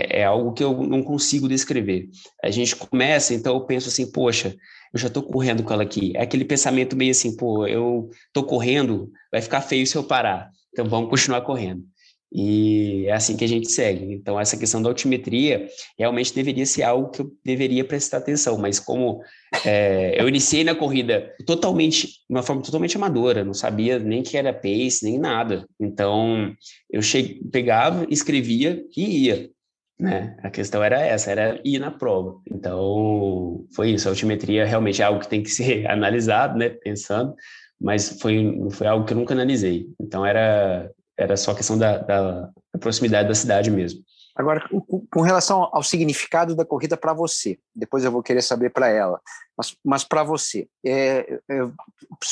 é, 0.09 0.19
é, 0.19 0.23
algo 0.25 0.53
que 0.53 0.63
eu 0.63 0.83
não 0.83 1.01
consigo 1.01 1.47
descrever. 1.47 2.09
A 2.43 2.51
gente 2.51 2.75
começa, 2.75 3.33
então 3.33 3.55
eu 3.55 3.65
penso 3.65 3.87
assim, 3.87 4.11
poxa, 4.11 4.55
eu 4.93 4.99
já 4.99 5.07
estou 5.07 5.23
correndo 5.23 5.63
com 5.63 5.73
ela 5.73 5.83
aqui. 5.83 6.11
É 6.15 6.21
aquele 6.21 6.45
pensamento 6.45 6.95
meio 6.95 7.11
assim, 7.11 7.35
pô, 7.35 7.65
eu 7.65 8.09
estou 8.27 8.43
correndo, 8.43 9.09
vai 9.31 9.41
ficar 9.41 9.61
feio 9.61 9.87
se 9.87 9.95
eu 9.95 10.03
parar. 10.03 10.51
Então 10.71 10.85
vamos 10.85 11.09
continuar 11.09 11.41
correndo. 11.41 11.83
E 12.31 13.05
é 13.07 13.13
assim 13.13 13.37
que 13.37 13.45
a 13.45 13.47
gente 13.47 13.71
segue. 13.71 14.13
Então, 14.13 14.39
essa 14.39 14.57
questão 14.57 14.81
da 14.81 14.89
altimetria 14.89 15.67
realmente 15.97 16.33
deveria 16.33 16.65
ser 16.65 16.83
algo 16.83 17.09
que 17.09 17.21
eu 17.21 17.31
deveria 17.43 17.85
prestar 17.85 18.17
atenção, 18.17 18.57
mas 18.57 18.79
como 18.79 19.21
é, 19.65 20.21
eu 20.21 20.27
iniciei 20.27 20.63
na 20.63 20.75
corrida 20.75 21.33
totalmente, 21.45 22.07
de 22.07 22.25
uma 22.29 22.43
forma 22.43 22.61
totalmente 22.61 22.97
amadora, 22.97 23.45
não 23.45 23.53
sabia 23.53 23.97
nem 23.97 24.21
que 24.21 24.37
era 24.37 24.53
pace, 24.53 25.03
nem 25.03 25.17
nada. 25.17 25.65
Então, 25.79 26.53
eu 26.91 27.01
cheguei, 27.01 27.41
pegava, 27.51 28.05
escrevia 28.09 28.83
e 28.95 29.25
ia. 29.25 29.49
Né? 29.99 30.37
A 30.43 30.49
questão 30.49 30.83
era 30.83 30.99
essa, 30.99 31.31
era 31.31 31.59
ir 31.63 31.79
na 31.79 31.89
prova. 31.89 32.39
Então, 32.51 33.65
foi 33.73 33.91
isso. 33.91 34.07
A 34.07 34.11
altimetria 34.11 34.65
realmente 34.65 35.01
é 35.01 35.05
algo 35.05 35.21
que 35.21 35.29
tem 35.29 35.41
que 35.41 35.49
ser 35.49 35.87
analisado, 35.89 36.57
né? 36.57 36.69
Pensando, 36.69 37.33
mas 37.79 38.19
foi, 38.21 38.53
foi 38.71 38.85
algo 38.85 39.05
que 39.05 39.13
eu 39.13 39.17
nunca 39.17 39.33
analisei. 39.33 39.87
Então, 39.99 40.25
era 40.25 40.91
era 41.17 41.35
só 41.35 41.53
questão 41.53 41.77
da, 41.77 41.97
da, 41.97 42.41
da 42.41 42.79
proximidade 42.79 43.27
da 43.27 43.35
cidade 43.35 43.71
mesmo. 43.71 44.01
Agora, 44.35 44.63
com 45.11 45.21
relação 45.21 45.67
ao 45.73 45.81
significado 45.81 46.55
da 46.55 46.63
corrida 46.63 46.95
para 46.95 47.11
você, 47.11 47.57
depois 47.75 48.03
eu 48.03 48.11
vou 48.11 48.21
querer 48.21 48.43
saber 48.43 48.69
para 48.69 48.87
ela, 48.87 49.19
mas, 49.57 49.75
mas 49.83 50.03
para 50.03 50.23
você, 50.23 50.67
é, 50.85 51.39
é, 51.49 51.67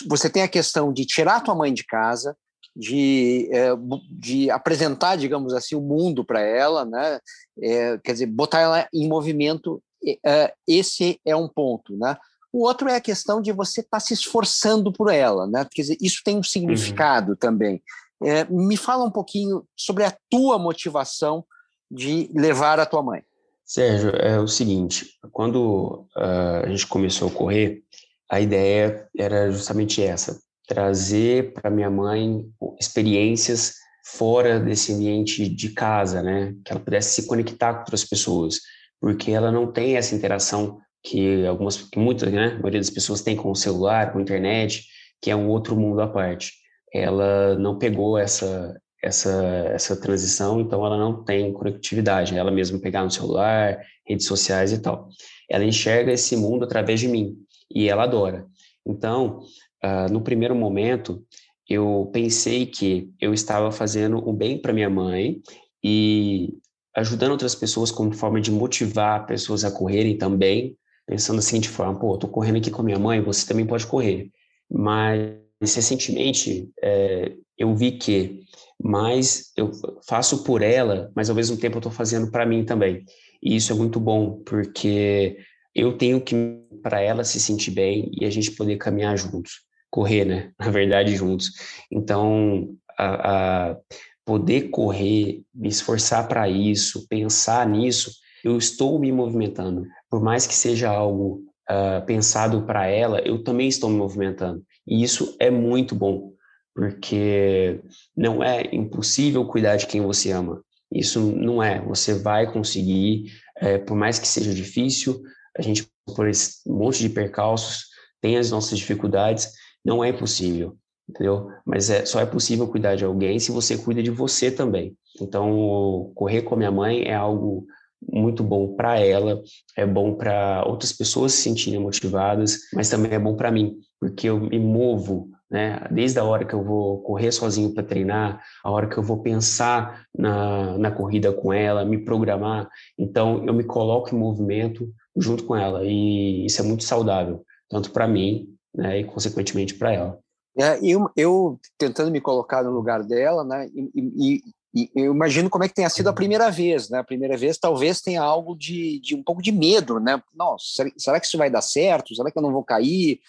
você 0.07 0.29
tem 0.29 0.43
a 0.43 0.47
questão 0.47 0.93
de 0.93 1.03
tirar 1.03 1.37
a 1.37 1.41
tua 1.41 1.55
mãe 1.55 1.73
de 1.73 1.83
casa, 1.83 2.37
de, 2.75 3.49
é, 3.51 3.69
de 4.11 4.51
apresentar, 4.51 5.15
digamos 5.15 5.51
assim, 5.53 5.73
o 5.75 5.81
mundo 5.81 6.23
para 6.23 6.41
ela, 6.41 6.85
né? 6.85 7.19
É, 7.59 7.97
quer 7.97 8.11
dizer, 8.11 8.27
botar 8.27 8.59
ela 8.59 8.87
em 8.93 9.07
movimento, 9.07 9.81
é, 10.23 10.53
esse 10.67 11.19
é 11.25 11.35
um 11.35 11.47
ponto, 11.47 11.97
né? 11.97 12.15
O 12.53 12.65
outro 12.65 12.87
é 12.87 12.95
a 12.95 13.01
questão 13.01 13.41
de 13.41 13.51
você 13.51 13.81
estar 13.81 13.97
tá 13.97 13.99
se 13.99 14.13
esforçando 14.13 14.93
por 14.93 15.11
ela, 15.11 15.47
né? 15.47 15.65
Quer 15.71 15.81
dizer, 15.81 15.97
isso 15.99 16.21
tem 16.23 16.37
um 16.37 16.43
significado 16.43 17.31
uhum. 17.31 17.37
também. 17.37 17.81
É, 18.23 18.45
me 18.45 18.77
fala 18.77 19.03
um 19.03 19.11
pouquinho 19.11 19.65
sobre 19.75 20.03
a 20.03 20.15
tua 20.29 20.57
motivação 20.57 21.43
de 21.91 22.29
levar 22.33 22.79
a 22.79 22.85
tua 22.85 23.03
mãe. 23.03 23.21
Sérgio, 23.65 24.09
é 24.11 24.39
o 24.39 24.47
seguinte: 24.47 25.07
quando 25.31 26.07
uh, 26.15 26.65
a 26.65 26.69
gente 26.69 26.87
começou 26.87 27.27
a 27.27 27.31
correr, 27.31 27.83
a 28.29 28.39
ideia 28.39 29.07
era 29.17 29.51
justamente 29.51 30.01
essa: 30.01 30.39
trazer 30.67 31.53
para 31.53 31.69
minha 31.69 31.89
mãe 31.89 32.45
experiências 32.79 33.73
fora 34.05 34.59
desse 34.59 34.93
ambiente 34.93 35.49
de 35.49 35.69
casa, 35.69 36.21
né? 36.21 36.53
Que 36.63 36.71
ela 36.71 36.79
pudesse 36.79 37.21
se 37.21 37.27
conectar 37.27 37.73
com 37.73 37.79
outras 37.79 38.05
pessoas, 38.05 38.59
porque 39.01 39.31
ela 39.31 39.51
não 39.51 39.71
tem 39.71 39.97
essa 39.97 40.15
interação 40.15 40.79
que 41.03 41.45
algumas, 41.45 41.77
que 41.77 41.99
muitas, 41.99 42.31
né? 42.31 42.47
A 42.47 42.59
maioria 42.59 42.79
das 42.79 42.89
pessoas 42.89 43.21
tem 43.21 43.35
com 43.35 43.51
o 43.51 43.55
celular, 43.55 44.11
com 44.11 44.19
a 44.19 44.21
internet, 44.21 44.85
que 45.21 45.31
é 45.31 45.35
um 45.35 45.49
outro 45.49 45.75
mundo 45.75 46.01
à 46.01 46.07
parte 46.07 46.64
ela 46.95 47.55
não 47.55 47.77
pegou 47.77 48.17
essa, 48.17 48.79
essa, 49.03 49.43
essa 49.73 49.99
transição, 49.99 50.61
então 50.61 50.85
ela 50.85 50.97
não 50.97 51.25
tem 51.25 51.51
conectividade, 51.51 52.37
ela 52.37 52.49
mesma 52.49 52.79
pegar 52.79 53.03
no 53.03 53.11
celular, 53.11 53.77
redes 54.07 54.25
sociais 54.25 54.71
e 54.71 54.81
tal. 54.81 55.09
Ela 55.49 55.65
enxerga 55.65 56.13
esse 56.13 56.37
mundo 56.37 56.63
através 56.63 57.01
de 57.01 57.09
mim 57.09 57.35
e 57.69 57.89
ela 57.89 58.03
adora. 58.03 58.45
Então, 58.87 59.41
uh, 59.83 60.11
no 60.11 60.21
primeiro 60.21 60.55
momento, 60.55 61.21
eu 61.67 62.09
pensei 62.13 62.65
que 62.65 63.11
eu 63.19 63.33
estava 63.33 63.71
fazendo 63.71 64.17
o 64.17 64.31
bem 64.31 64.57
para 64.57 64.71
minha 64.71 64.89
mãe 64.89 65.41
e 65.83 66.53
ajudando 66.95 67.31
outras 67.31 67.55
pessoas 67.55 67.91
como 67.91 68.13
forma 68.13 68.39
de 68.39 68.51
motivar 68.51 69.25
pessoas 69.25 69.65
a 69.65 69.71
correrem 69.71 70.17
também, 70.17 70.77
pensando 71.05 71.39
assim 71.39 71.59
de 71.59 71.67
forma, 71.67 71.99
pô, 71.99 72.17
tô 72.17 72.29
correndo 72.29 72.57
aqui 72.57 72.71
com 72.71 72.81
a 72.81 72.85
minha 72.85 72.99
mãe, 72.99 73.21
você 73.21 73.45
também 73.45 73.65
pode 73.65 73.85
correr. 73.85 74.31
Mas 74.71 75.44
recentemente 75.61 76.69
é, 76.81 77.33
eu 77.57 77.75
vi 77.75 77.93
que 77.93 78.41
mais 78.81 79.51
eu 79.55 79.71
faço 80.07 80.43
por 80.43 80.61
ela, 80.61 81.11
mas 81.15 81.29
ao 81.29 81.35
mesmo 81.35 81.57
tempo 81.57 81.77
eu 81.77 81.79
estou 81.79 81.91
fazendo 81.91 82.29
para 82.29 82.45
mim 82.45 82.65
também. 82.65 83.03
E 83.41 83.55
isso 83.55 83.71
é 83.71 83.75
muito 83.75 83.99
bom, 83.99 84.41
porque 84.45 85.37
eu 85.73 85.97
tenho 85.97 86.21
que 86.21 86.35
para 86.81 87.01
ela 87.01 87.23
se 87.23 87.39
sentir 87.39 87.71
bem 87.71 88.11
e 88.13 88.25
a 88.25 88.29
gente 88.29 88.51
poder 88.51 88.77
caminhar 88.77 89.17
juntos, 89.17 89.61
correr, 89.89 90.25
né? 90.25 90.51
Na 90.59 90.69
verdade, 90.69 91.15
juntos. 91.15 91.51
Então, 91.91 92.75
a, 92.97 93.69
a 93.71 93.77
poder 94.25 94.69
correr, 94.69 95.43
me 95.53 95.69
esforçar 95.69 96.27
para 96.27 96.49
isso, 96.49 97.07
pensar 97.07 97.67
nisso, 97.67 98.11
eu 98.43 98.57
estou 98.57 98.99
me 98.99 99.11
movimentando. 99.11 99.85
Por 100.09 100.21
mais 100.21 100.45
que 100.45 100.53
seja 100.53 100.89
algo 100.89 101.43
uh, 101.69 102.05
pensado 102.05 102.63
para 102.63 102.87
ela, 102.87 103.19
eu 103.19 103.43
também 103.43 103.67
estou 103.67 103.89
me 103.89 103.97
movimentando. 103.97 104.63
E 104.87 105.03
isso 105.03 105.35
é 105.39 105.49
muito 105.49 105.95
bom, 105.95 106.33
porque 106.73 107.81
não 108.15 108.43
é 108.43 108.63
impossível 108.73 109.45
cuidar 109.45 109.75
de 109.77 109.87
quem 109.87 110.01
você 110.01 110.31
ama. 110.31 110.61
Isso 110.91 111.19
não 111.19 111.61
é. 111.61 111.81
Você 111.81 112.13
vai 112.13 112.51
conseguir, 112.51 113.31
é, 113.57 113.77
por 113.77 113.95
mais 113.95 114.19
que 114.19 114.27
seja 114.27 114.53
difícil, 114.53 115.21
a 115.57 115.61
gente, 115.61 115.87
por 116.15 116.27
esse 116.27 116.69
monte 116.69 116.99
de 116.99 117.09
percalços, 117.09 117.85
tem 118.21 118.37
as 118.37 118.51
nossas 118.51 118.77
dificuldades, 118.77 119.51
não 119.83 120.03
é 120.03 120.09
impossível, 120.09 120.77
entendeu? 121.07 121.47
Mas 121.65 121.89
é, 121.89 122.05
só 122.05 122.19
é 122.19 122.25
possível 122.25 122.67
cuidar 122.67 122.95
de 122.95 123.05
alguém 123.05 123.39
se 123.39 123.51
você 123.51 123.77
cuida 123.77 124.01
de 124.01 124.11
você 124.11 124.51
também. 124.51 124.95
Então, 125.21 126.11
correr 126.15 126.41
com 126.41 126.55
a 126.55 126.57
minha 126.57 126.71
mãe 126.71 127.03
é 127.03 127.13
algo 127.13 127.65
muito 128.11 128.43
bom 128.43 128.75
para 128.75 128.99
ela, 128.99 129.41
é 129.77 129.85
bom 129.85 130.15
para 130.15 130.63
outras 130.65 130.91
pessoas 130.93 131.33
se 131.33 131.41
sentirem 131.41 131.79
motivadas, 131.79 132.59
mas 132.73 132.89
também 132.89 133.11
é 133.11 133.19
bom 133.19 133.35
para 133.35 133.51
mim, 133.51 133.77
porque 133.99 134.29
eu 134.29 134.39
me 134.39 134.59
movo, 134.59 135.29
né? 135.49 135.79
Desde 135.91 136.19
a 136.19 136.23
hora 136.23 136.45
que 136.45 136.53
eu 136.53 136.63
vou 136.63 137.01
correr 137.01 137.31
sozinho 137.31 137.73
para 137.73 137.83
treinar, 137.83 138.41
a 138.63 138.71
hora 138.71 138.87
que 138.87 138.97
eu 138.97 139.03
vou 139.03 139.21
pensar 139.21 140.05
na, 140.17 140.77
na 140.77 140.91
corrida 140.91 141.31
com 141.31 141.53
ela, 141.53 141.85
me 141.85 141.97
programar, 141.97 142.69
então 142.97 143.45
eu 143.45 143.53
me 143.53 143.63
coloco 143.63 144.13
em 144.13 144.17
movimento 144.17 144.89
junto 145.15 145.43
com 145.45 145.55
ela 145.55 145.81
e 145.83 146.45
isso 146.45 146.61
é 146.61 146.63
muito 146.63 146.83
saudável, 146.83 147.43
tanto 147.69 147.91
para 147.91 148.07
mim, 148.07 148.49
né, 148.73 148.99
e 148.99 149.03
consequentemente 149.05 149.73
para 149.73 149.93
ela. 149.93 150.19
É, 150.57 150.79
eu, 150.81 151.09
eu 151.17 151.59
tentando 151.77 152.11
me 152.11 152.21
colocar 152.21 152.63
no 152.63 152.71
lugar 152.71 153.03
dela, 153.03 153.43
né, 153.43 153.69
e, 153.73 153.91
e, 153.93 154.41
e, 154.75 154.91
eu 154.93 155.13
imagino 155.13 155.49
como 155.49 155.63
é 155.63 155.69
que 155.69 155.73
tenha 155.73 155.89
sido 155.89 156.07
a 156.07 156.09
uhum. 156.09 156.15
primeira 156.15 156.51
vez, 156.51 156.89
né? 156.89 156.99
A 156.99 157.03
primeira 157.03 157.37
vez 157.37 157.57
talvez 157.57 158.01
tenha 158.01 158.21
algo 158.21 158.55
de, 158.57 158.99
de 158.99 159.15
um 159.15 159.23
pouco 159.23 159.41
de 159.41 159.51
medo, 159.51 159.99
né? 159.99 160.21
Nossa, 160.33 160.85
será, 160.97 161.19
que 161.19 161.25
isso 161.25 161.37
vai 161.37 161.49
dar 161.49 161.61
certo? 161.61 162.13
Será 162.13 162.29
que 162.29 162.37
eu 162.37 162.41
não 162.41 162.51
vou 162.51 162.63
cair? 162.63 163.21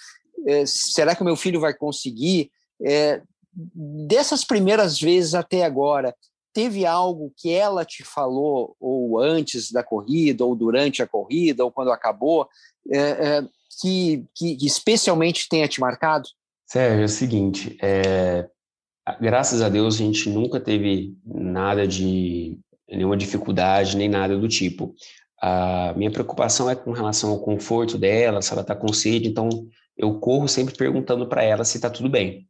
É, 0.47 0.67
será 0.67 1.15
que 1.15 1.23
o 1.23 1.25
meu 1.25 1.37
filho 1.37 1.61
vai 1.61 1.73
conseguir? 1.73 2.51
É, 2.85 3.23
dessas 3.55 4.45
primeiras 4.45 5.01
vezes 5.01 5.35
até 5.35 5.65
agora, 5.65 6.15
teve 6.53 6.85
algo 6.85 7.33
que 7.37 7.51
ela 7.51 7.85
te 7.85 8.03
falou, 8.03 8.75
ou 8.81 9.19
antes 9.21 9.71
da 9.71 9.83
corrida, 9.83 10.45
ou 10.45 10.57
durante 10.57 11.03
a 11.03 11.07
corrida, 11.07 11.65
ou 11.65 11.71
quando 11.71 11.93
acabou, 11.93 12.49
é, 12.91 12.99
é 12.99 13.49
que, 13.81 14.25
que, 14.35 14.67
especialmente 14.67 15.49
tenha 15.49 15.69
te 15.69 15.81
marcado? 15.81 16.29
Sérgio, 16.67 17.03
é 17.03 17.05
o 17.05 17.09
seguinte, 17.09 17.79
é, 17.81 18.49
graças 19.21 19.63
a 19.63 19.69
Deus 19.69 19.95
a 19.95 19.99
gente 19.99 20.29
nunca 20.29 20.61
teve 20.61 21.17
nada 21.25 21.87
de 21.87 22.59
nenhuma 22.89 23.17
dificuldade 23.17 23.97
nem 23.97 24.09
nada 24.09 24.37
do 24.37 24.49
tipo. 24.49 24.95
A 25.41 25.93
minha 25.97 26.11
preocupação 26.11 26.69
é 26.71 26.75
com 26.75 26.93
relação 26.93 27.31
ao 27.31 27.41
conforto 27.41 27.99
dela, 27.99 28.41
se 28.41 28.53
ela 28.53 28.63
está 28.63 28.75
com 28.75 28.93
sede, 28.93 29.29
então 29.29 29.49
eu 29.97 30.19
corro 30.19 30.49
sempre 30.49 30.75
perguntando 30.75 31.27
para 31.27 31.43
ela 31.43 31.65
se 31.65 31.77
está 31.77 31.91
tudo 31.91 32.09
bem. 32.09 32.47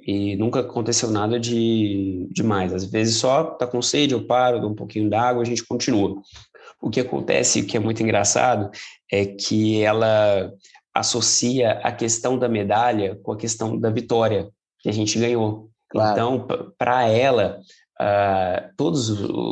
E 0.00 0.36
nunca 0.36 0.60
aconteceu 0.60 1.10
nada 1.10 1.38
de 1.38 2.26
demais. 2.30 2.72
Às 2.72 2.84
vezes 2.84 3.16
só 3.16 3.52
está 3.52 3.66
com 3.66 3.82
sede, 3.82 4.14
eu 4.14 4.26
paro, 4.26 4.60
dou 4.60 4.70
um 4.70 4.74
pouquinho 4.74 5.10
d'água, 5.10 5.42
a 5.42 5.46
gente 5.46 5.64
continua. 5.66 6.20
O 6.80 6.88
que 6.88 7.00
acontece, 7.00 7.64
que 7.64 7.76
é 7.76 7.80
muito 7.80 8.02
engraçado, 8.02 8.70
é 9.10 9.26
que 9.26 9.82
ela 9.82 10.50
associa 10.94 11.72
a 11.82 11.92
questão 11.92 12.38
da 12.38 12.48
medalha 12.48 13.18
com 13.22 13.32
a 13.32 13.36
questão 13.36 13.78
da 13.78 13.90
vitória 13.90 14.48
que 14.80 14.88
a 14.88 14.92
gente 14.92 15.18
ganhou. 15.18 15.70
Claro. 15.90 16.12
Então, 16.12 16.46
para 16.78 17.08
ela, 17.08 17.60
uh, 18.00 18.70
todos 18.76 19.10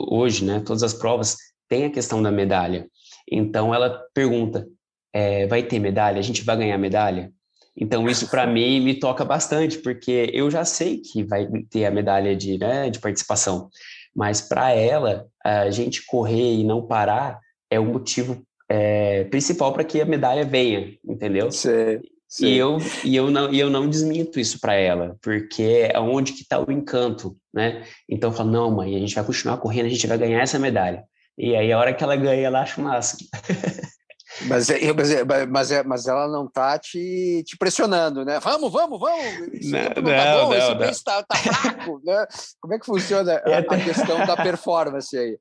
hoje, 0.08 0.44
né, 0.44 0.60
todas 0.64 0.82
as 0.82 0.94
provas 0.94 1.36
têm 1.68 1.84
a 1.84 1.90
questão 1.90 2.22
da 2.22 2.30
medalha. 2.30 2.86
Então, 3.30 3.74
ela 3.74 4.00
pergunta: 4.14 4.66
é, 5.12 5.46
vai 5.46 5.62
ter 5.62 5.78
medalha? 5.78 6.18
A 6.18 6.22
gente 6.22 6.44
vai 6.44 6.56
ganhar 6.56 6.78
medalha? 6.78 7.32
Então, 7.76 8.08
isso 8.08 8.28
para 8.28 8.46
mim 8.46 8.80
me 8.84 8.94
toca 8.94 9.24
bastante, 9.24 9.78
porque 9.78 10.30
eu 10.32 10.50
já 10.50 10.64
sei 10.64 10.98
que 10.98 11.24
vai 11.24 11.46
ter 11.68 11.84
a 11.84 11.90
medalha 11.90 12.34
de, 12.36 12.56
né, 12.56 12.88
de 12.88 13.00
participação, 13.00 13.68
mas 14.14 14.40
para 14.40 14.70
ela, 14.72 15.26
a 15.44 15.70
gente 15.70 16.04
correr 16.06 16.54
e 16.54 16.64
não 16.64 16.86
parar 16.86 17.38
é 17.70 17.78
o 17.78 17.84
motivo 17.84 18.42
é, 18.68 19.24
principal 19.24 19.72
para 19.72 19.84
que 19.84 20.00
a 20.00 20.04
medalha 20.04 20.44
venha, 20.44 20.96
entendeu? 21.04 21.50
Sim. 21.50 22.00
Sim. 22.28 22.46
E 22.46 22.58
eu, 22.58 22.78
e, 23.04 23.16
eu 23.16 23.30
não, 23.30 23.52
e 23.52 23.58
eu 23.58 23.70
não 23.70 23.88
desminto 23.88 24.38
isso 24.38 24.60
para 24.60 24.74
ela, 24.74 25.16
porque 25.22 25.88
é 25.90 25.98
onde 25.98 26.34
que 26.34 26.42
está 26.42 26.60
o 26.60 26.70
encanto, 26.70 27.34
né? 27.52 27.84
Então 28.06 28.30
eu 28.30 28.36
falo, 28.36 28.50
não, 28.50 28.70
mãe, 28.70 28.94
a 28.94 28.98
gente 28.98 29.14
vai 29.14 29.24
continuar 29.24 29.56
correndo, 29.56 29.86
a 29.86 29.88
gente 29.88 30.06
vai 30.06 30.18
ganhar 30.18 30.40
essa 30.42 30.58
medalha. 30.58 31.04
E 31.38 31.56
aí 31.56 31.72
a 31.72 31.78
hora 31.78 31.94
que 31.94 32.04
ela 32.04 32.16
ganha, 32.16 32.46
ela 32.46 32.60
acha 32.60 32.80
o 32.80 32.84
máximo. 32.84 33.26
Mas, 34.46 34.70
é, 34.70 34.92
mas, 34.92 35.10
é, 35.10 35.24
mas, 35.46 35.72
é, 35.72 35.82
mas 35.82 36.06
ela 36.06 36.28
não 36.28 36.46
tá 36.46 36.78
te, 36.78 37.42
te 37.44 37.56
pressionando, 37.56 38.24
né? 38.24 38.38
Vamos, 38.40 38.72
vamos, 38.72 39.00
vamos! 39.00 39.24
Isso 39.52 39.70
não, 39.70 39.80
não, 39.80 39.88
tá 39.88 39.94
bom, 39.94 40.50
não, 40.50 40.54
esse 40.54 41.04
não. 41.04 41.04
Tá, 41.04 41.22
tá 41.22 41.36
fraco, 41.36 42.00
né? 42.04 42.26
Como 42.60 42.74
é 42.74 42.78
que 42.78 42.86
funciona 42.86 43.32
é 43.32 43.54
a, 43.54 43.58
até... 43.58 43.74
a, 43.74 43.84
questão 43.84 44.26
da 44.26 44.36
performance 44.36 45.16
aí? 45.16 45.38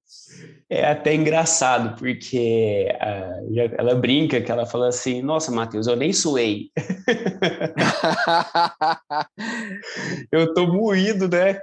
É 0.69 0.89
até 0.89 1.13
engraçado, 1.13 1.97
porque 1.97 2.88
uh, 2.95 3.75
ela 3.77 3.95
brinca 3.95 4.41
que 4.41 4.51
ela 4.51 4.65
fala 4.65 4.88
assim, 4.88 5.21
nossa, 5.21 5.51
Matheus, 5.51 5.88
eu 5.88 5.95
nem 5.95 6.12
suei. 6.12 6.71
eu 10.31 10.53
tô 10.53 10.67
moído, 10.67 11.27
né? 11.27 11.60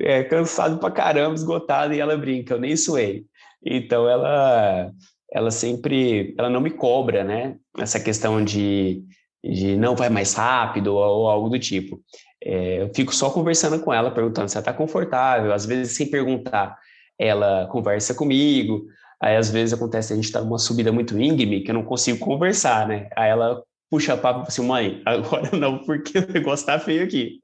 É, 0.00 0.24
cansado 0.24 0.78
pra 0.78 0.90
caramba, 0.90 1.34
esgotado, 1.34 1.94
e 1.94 2.00
ela 2.00 2.16
brinca, 2.16 2.54
eu 2.54 2.60
nem 2.60 2.76
suei. 2.76 3.26
Então 3.64 4.08
ela 4.08 4.90
ela 5.32 5.50
sempre, 5.50 6.34
ela 6.38 6.48
não 6.48 6.60
me 6.60 6.70
cobra, 6.70 7.22
né? 7.24 7.56
Essa 7.78 8.00
questão 8.00 8.42
de, 8.44 9.02
de 9.44 9.76
não 9.76 9.94
vai 9.94 10.08
mais 10.08 10.34
rápido 10.34 10.94
ou, 10.94 11.28
algo 11.28 11.48
do 11.48 11.58
tipo. 11.58 12.00
É, 12.42 12.82
eu 12.82 12.94
fico 12.94 13.14
só 13.14 13.30
conversando 13.30 13.80
com 13.80 13.92
ela, 13.92 14.10
perguntando 14.10 14.48
se 14.48 14.56
ela 14.56 14.62
está 14.62 14.72
confortável. 14.72 15.52
Às 15.52 15.66
vezes, 15.66 15.96
sem 15.96 16.10
perguntar, 16.10 16.76
ela 17.18 17.66
conversa 17.70 18.14
comigo. 18.14 18.86
Aí, 19.20 19.36
às 19.36 19.50
vezes, 19.50 19.74
acontece 19.74 20.12
a 20.12 20.16
gente 20.16 20.26
está 20.26 20.40
numa 20.40 20.58
subida 20.58 20.92
muito 20.92 21.18
íngreme 21.18 21.62
que 21.62 21.70
eu 21.70 21.74
não 21.74 21.84
consigo 21.84 22.18
conversar, 22.18 22.86
né? 22.86 23.08
Aí 23.16 23.30
ela 23.30 23.62
puxa 23.90 24.16
papo 24.16 24.46
assim, 24.46 24.64
mãe, 24.66 25.02
agora 25.04 25.56
não, 25.56 25.78
porque 25.78 26.18
o 26.18 26.32
negócio 26.32 26.66
tá 26.66 26.78
feio 26.78 27.04
aqui. 27.04 27.40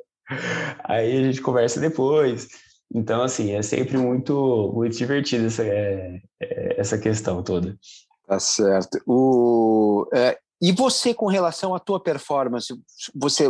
Aí 0.84 1.18
a 1.18 1.24
gente 1.24 1.40
conversa 1.40 1.80
depois. 1.80 2.48
Então, 2.92 3.22
assim, 3.22 3.52
é 3.52 3.62
sempre 3.62 3.96
muito, 3.96 4.72
muito 4.74 4.96
divertido 4.96 5.46
essa, 5.46 5.64
é, 5.64 6.20
é, 6.40 6.80
essa 6.80 6.98
questão 6.98 7.42
toda. 7.42 7.76
Tá 8.26 8.38
certo. 8.38 9.00
O, 9.06 10.08
é, 10.14 10.38
e 10.62 10.72
você, 10.72 11.12
com 11.12 11.26
relação 11.26 11.74
à 11.74 11.78
tua 11.78 12.00
performance, 12.00 12.72
você, 13.14 13.44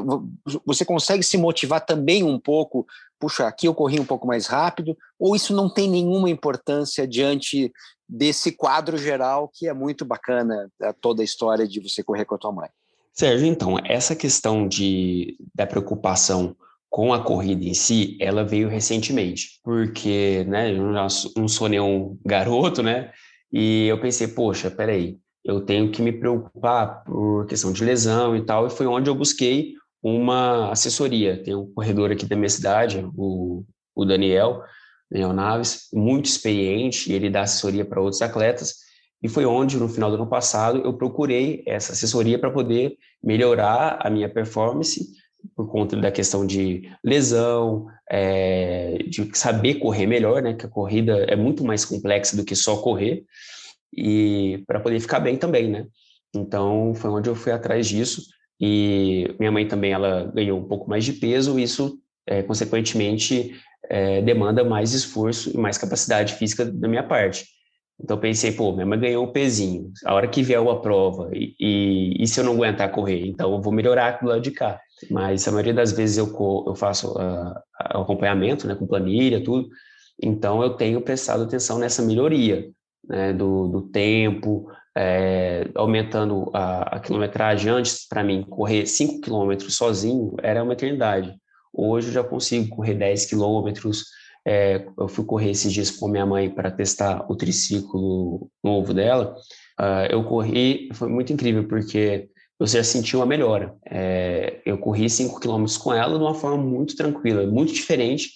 você 0.64 0.84
consegue 0.84 1.22
se 1.22 1.36
motivar 1.36 1.84
também 1.84 2.24
um 2.24 2.38
pouco? 2.40 2.86
Puxa, 3.20 3.46
aqui 3.46 3.68
eu 3.68 3.74
corri 3.74 4.00
um 4.00 4.04
pouco 4.04 4.26
mais 4.26 4.46
rápido, 4.46 4.96
ou 5.18 5.36
isso 5.36 5.54
não 5.54 5.72
tem 5.72 5.88
nenhuma 5.88 6.28
importância 6.28 7.06
diante 7.06 7.72
desse 8.08 8.52
quadro 8.52 8.98
geral 8.98 9.50
que 9.52 9.68
é 9.68 9.72
muito 9.72 10.04
bacana, 10.04 10.68
é, 10.82 10.92
toda 10.92 11.22
a 11.22 11.24
história 11.24 11.68
de 11.68 11.80
você 11.80 12.02
correr 12.02 12.24
com 12.24 12.34
a 12.34 12.38
tua 12.38 12.52
mãe? 12.52 12.68
Sérgio, 13.12 13.46
então, 13.46 13.76
essa 13.84 14.16
questão 14.16 14.66
de, 14.66 15.36
da 15.54 15.66
preocupação 15.66 16.56
com 16.94 17.12
a 17.12 17.18
corrida 17.18 17.64
em 17.64 17.74
si, 17.74 18.16
ela 18.20 18.44
veio 18.44 18.68
recentemente, 18.68 19.58
porque, 19.64 20.44
né, 20.46 20.70
eu 20.70 20.92
não 21.36 21.48
sou 21.48 21.68
nenhum 21.68 22.16
garoto, 22.24 22.84
né, 22.84 23.10
e 23.52 23.88
eu 23.88 24.00
pensei, 24.00 24.28
poxa, 24.28 24.70
peraí, 24.70 25.18
eu 25.44 25.60
tenho 25.60 25.90
que 25.90 26.00
me 26.00 26.12
preocupar 26.12 27.02
por 27.02 27.46
questão 27.46 27.72
de 27.72 27.84
lesão 27.84 28.36
e 28.36 28.42
tal, 28.42 28.68
e 28.68 28.70
foi 28.70 28.86
onde 28.86 29.10
eu 29.10 29.14
busquei 29.16 29.72
uma 30.00 30.70
assessoria. 30.70 31.42
Tem 31.42 31.52
um 31.52 31.66
corredor 31.74 32.12
aqui 32.12 32.26
da 32.26 32.36
minha 32.36 32.48
cidade, 32.48 33.04
o, 33.16 33.64
o 33.92 34.04
Daniel, 34.04 34.62
Daniel 35.10 35.32
Naves, 35.32 35.88
muito 35.92 36.26
experiente, 36.26 37.12
ele 37.12 37.28
dá 37.28 37.42
assessoria 37.42 37.84
para 37.84 38.00
outros 38.00 38.22
atletas, 38.22 38.76
e 39.20 39.28
foi 39.28 39.44
onde, 39.44 39.78
no 39.78 39.88
final 39.88 40.10
do 40.10 40.16
ano 40.16 40.28
passado, 40.28 40.80
eu 40.84 40.92
procurei 40.92 41.64
essa 41.66 41.90
assessoria 41.90 42.38
para 42.38 42.52
poder 42.52 42.96
melhorar 43.20 43.98
a 44.00 44.08
minha 44.08 44.28
performance 44.28 45.23
por 45.54 45.70
conta 45.70 45.96
da 45.96 46.10
questão 46.10 46.46
de 46.46 46.90
lesão, 47.02 47.86
é, 48.10 48.98
de 49.08 49.28
saber 49.36 49.74
correr 49.74 50.06
melhor, 50.06 50.42
né? 50.42 50.54
Que 50.54 50.66
a 50.66 50.68
corrida 50.68 51.24
é 51.28 51.36
muito 51.36 51.64
mais 51.64 51.84
complexa 51.84 52.36
do 52.36 52.44
que 52.44 52.54
só 52.54 52.76
correr 52.76 53.24
e 53.96 54.62
para 54.66 54.80
poder 54.80 55.00
ficar 55.00 55.20
bem 55.20 55.36
também, 55.36 55.68
né? 55.68 55.86
Então 56.34 56.94
foi 56.94 57.10
onde 57.10 57.28
eu 57.28 57.34
fui 57.34 57.52
atrás 57.52 57.86
disso 57.86 58.22
e 58.60 59.34
minha 59.38 59.52
mãe 59.52 59.66
também 59.66 59.92
ela 59.92 60.30
ganhou 60.34 60.58
um 60.58 60.68
pouco 60.68 60.88
mais 60.88 61.04
de 61.04 61.12
peso, 61.14 61.58
isso 61.58 61.98
é, 62.26 62.42
consequentemente 62.42 63.54
é, 63.88 64.22
demanda 64.22 64.64
mais 64.64 64.92
esforço 64.92 65.50
e 65.54 65.56
mais 65.56 65.78
capacidade 65.78 66.34
física 66.34 66.64
da 66.64 66.88
minha 66.88 67.02
parte. 67.02 67.46
Então 68.02 68.18
pensei, 68.18 68.50
pô, 68.52 68.72
minha 68.72 68.86
mãe 68.86 68.98
ganhou 68.98 69.24
um 69.24 69.32
pezinho, 69.32 69.92
a 70.04 70.14
hora 70.14 70.26
que 70.26 70.42
vier 70.42 70.60
uma 70.60 70.80
prova, 70.80 71.30
e, 71.32 71.54
e, 71.60 72.22
e 72.22 72.26
se 72.26 72.40
eu 72.40 72.44
não 72.44 72.54
aguentar 72.54 72.90
correr? 72.90 73.26
Então 73.26 73.52
eu 73.52 73.60
vou 73.60 73.72
melhorar 73.72 74.18
do 74.20 74.28
lado 74.28 74.40
de 74.40 74.50
cá. 74.50 74.80
Mas 75.10 75.46
a 75.46 75.50
maioria 75.50 75.74
das 75.74 75.92
vezes 75.92 76.18
eu, 76.18 76.26
eu 76.66 76.74
faço 76.74 77.12
uh, 77.12 77.54
acompanhamento, 77.78 78.66
né, 78.66 78.74
com 78.74 78.86
planilha, 78.86 79.42
tudo, 79.42 79.68
então 80.22 80.62
eu 80.62 80.70
tenho 80.70 81.00
prestado 81.00 81.42
atenção 81.42 81.78
nessa 81.78 82.02
melhoria, 82.02 82.70
né, 83.08 83.32
do, 83.32 83.68
do 83.68 83.82
tempo, 83.82 84.68
é, 84.96 85.68
aumentando 85.74 86.50
a, 86.54 86.96
a, 86.96 87.00
quilometragem. 87.00 87.70
Antes, 87.70 88.06
para 88.06 88.22
mim, 88.22 88.42
correr 88.42 88.86
5 88.86 89.20
quilômetros 89.20 89.76
sozinho 89.76 90.34
era 90.42 90.62
uma 90.62 90.72
eternidade. 90.72 91.34
Hoje 91.72 92.08
eu 92.08 92.12
já 92.12 92.22
consigo 92.22 92.76
correr 92.76 92.94
10 92.94 93.26
quilômetros, 93.26 94.04
é, 94.46 94.86
eu 94.98 95.08
fui 95.08 95.24
correr 95.24 95.50
esses 95.50 95.72
dias 95.72 95.90
com 95.90 96.06
minha 96.06 96.26
mãe 96.26 96.50
para 96.50 96.70
testar 96.70 97.26
o 97.28 97.34
triciclo 97.34 98.48
novo 98.62 98.92
dela. 98.94 99.34
Uh, 99.80 100.06
eu 100.10 100.22
corri, 100.22 100.88
foi 100.92 101.08
muito 101.08 101.32
incrível, 101.32 101.66
porque 101.66 102.28
eu 102.58 102.66
já 102.66 102.84
senti 102.84 103.16
uma 103.16 103.26
melhora. 103.26 103.74
É, 103.84 104.60
eu 104.64 104.78
corri 104.78 105.08
5 105.10 105.40
quilômetros 105.40 105.76
com 105.76 105.92
ela 105.92 106.16
de 106.16 106.24
uma 106.24 106.34
forma 106.34 106.62
muito 106.62 106.96
tranquila, 106.96 107.46
muito 107.46 107.72
diferente 107.72 108.30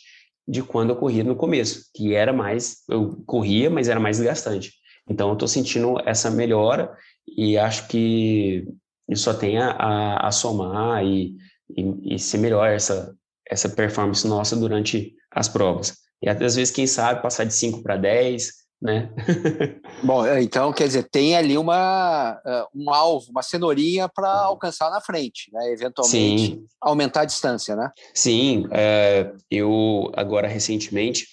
de 0.47 0.63
quando 0.63 0.91
eu 0.91 0.97
corria 0.97 1.23
no 1.23 1.37
começo, 1.37 1.85
que 1.95 2.15
era 2.15 2.33
mais, 2.33 2.79
eu 2.89 3.23
corria, 3.27 3.69
mas 3.69 3.89
era 3.89 4.01
mais 4.01 4.17
desgastante. 4.17 4.73
Então, 5.09 5.29
eu 5.29 5.35
estou 5.35 5.49
sentindo 5.49 5.99
essa 6.07 6.31
melhora 6.31 6.91
e 7.27 7.57
acho 7.57 7.87
que 7.89 8.67
isso 9.09 9.25
só 9.25 9.35
tem 9.35 9.59
a, 9.59 9.71
a, 9.71 10.29
a 10.29 10.31
somar 10.31 11.05
e, 11.05 11.37
e, 11.77 12.15
e 12.15 12.19
ser 12.19 12.39
melhor 12.39 12.69
essa, 12.69 13.15
essa 13.49 13.69
performance 13.69 14.27
nossa 14.27 14.57
durante 14.57 15.15
as 15.31 15.49
provas. 15.49 15.95
E 16.23 16.29
às 16.29 16.57
vezes, 16.57 16.71
quem 16.71 16.87
sabe, 16.87 17.23
passar 17.23 17.45
de 17.45 17.55
5 17.55 17.83
para 17.83 17.97
10, 17.97 18.53
né? 18.81 19.11
Bom, 20.03 20.25
é, 20.25 20.43
então, 20.43 20.73
quer 20.73 20.87
dizer, 20.87 21.09
tem 21.11 21.37
ali 21.37 21.59
uma, 21.59 22.41
é, 22.47 22.65
um 22.75 22.93
alvo, 22.93 23.31
uma 23.31 23.43
cenourinha 23.43 24.09
para 24.09 24.31
alcançar 24.31 24.91
na 24.91 25.01
frente, 25.01 25.51
né? 25.53 25.73
Eventualmente 25.73 26.47
Sim. 26.47 26.67
aumentar 26.81 27.23
a 27.23 27.27
distância, 27.27 27.75
né? 27.75 27.91
Sim, 28.15 28.67
é, 28.71 29.33
eu 29.51 30.11
agora 30.15 30.47
recentemente 30.47 31.27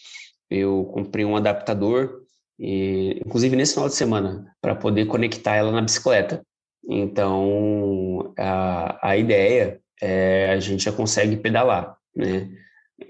eu 0.49 0.89
comprei 0.93 1.25
um 1.25 1.35
adaptador, 1.35 2.21
e, 2.59 3.21
inclusive 3.25 3.55
nesse 3.55 3.73
final 3.73 3.89
de 3.89 3.95
semana, 3.95 4.53
para 4.61 4.75
poder 4.75 5.05
conectar 5.05 5.55
ela 5.55 5.71
na 5.71 5.81
bicicleta. 5.81 6.41
Então, 6.87 8.33
a, 8.37 9.09
a 9.09 9.17
ideia 9.17 9.79
é 10.01 10.51
a 10.51 10.59
gente 10.59 10.83
já 10.83 10.91
consegue 10.91 11.37
pedalar, 11.37 11.97
né? 12.15 12.49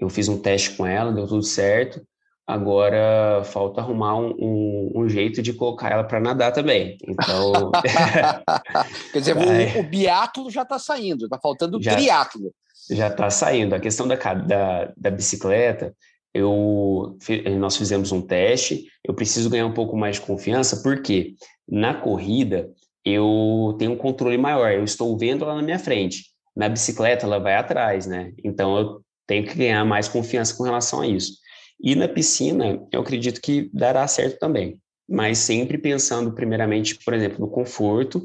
Eu 0.00 0.08
fiz 0.08 0.28
um 0.28 0.40
teste 0.40 0.70
com 0.70 0.86
ela, 0.86 1.12
deu 1.12 1.26
tudo 1.26 1.42
certo. 1.42 2.04
Agora 2.46 3.42
falta 3.44 3.80
arrumar 3.80 4.16
um, 4.16 4.30
um, 4.38 4.92
um 4.94 5.08
jeito 5.08 5.42
de 5.42 5.52
colocar 5.52 5.90
ela 5.90 6.04
para 6.04 6.20
nadar 6.20 6.52
também. 6.52 6.96
Então. 7.02 7.72
Quer 9.12 9.18
dizer, 9.18 9.36
o, 9.36 9.80
o 9.80 9.82
biatlo 9.82 10.48
já 10.48 10.62
está 10.62 10.78
saindo, 10.78 11.24
está 11.24 11.38
faltando 11.40 11.76
o 11.76 11.80
triatlo. 11.80 12.52
Já 12.88 13.08
está 13.08 13.28
saindo. 13.30 13.74
A 13.74 13.80
questão 13.80 14.06
da, 14.06 14.14
da, 14.14 14.92
da 14.96 15.10
bicicleta, 15.10 15.92
eu, 16.32 17.18
nós 17.58 17.76
fizemos 17.76 18.12
um 18.12 18.22
teste. 18.22 18.84
Eu 19.04 19.12
preciso 19.12 19.50
ganhar 19.50 19.66
um 19.66 19.74
pouco 19.74 19.96
mais 19.96 20.16
de 20.16 20.22
confiança, 20.22 20.82
porque 20.84 21.34
na 21.68 21.94
corrida 21.94 22.70
eu 23.04 23.74
tenho 23.78 23.92
um 23.92 23.96
controle 23.96 24.38
maior, 24.38 24.70
eu 24.72 24.84
estou 24.84 25.16
vendo 25.16 25.44
ela 25.44 25.56
na 25.56 25.62
minha 25.62 25.78
frente. 25.78 26.26
Na 26.56 26.68
bicicleta, 26.68 27.26
ela 27.26 27.38
vai 27.38 27.54
atrás, 27.54 28.06
né? 28.06 28.32
Então 28.44 28.78
eu 28.78 29.00
tenho 29.26 29.44
que 29.44 29.54
ganhar 29.54 29.84
mais 29.84 30.08
confiança 30.08 30.56
com 30.56 30.62
relação 30.62 31.00
a 31.00 31.06
isso. 31.06 31.44
E 31.80 31.94
na 31.94 32.08
piscina, 32.08 32.80
eu 32.92 33.00
acredito 33.00 33.40
que 33.40 33.70
dará 33.72 34.06
certo 34.06 34.38
também, 34.38 34.80
mas 35.08 35.38
sempre 35.38 35.78
pensando 35.78 36.32
primeiramente, 36.32 36.98
por 37.04 37.14
exemplo, 37.14 37.40
no 37.40 37.50
conforto, 37.50 38.24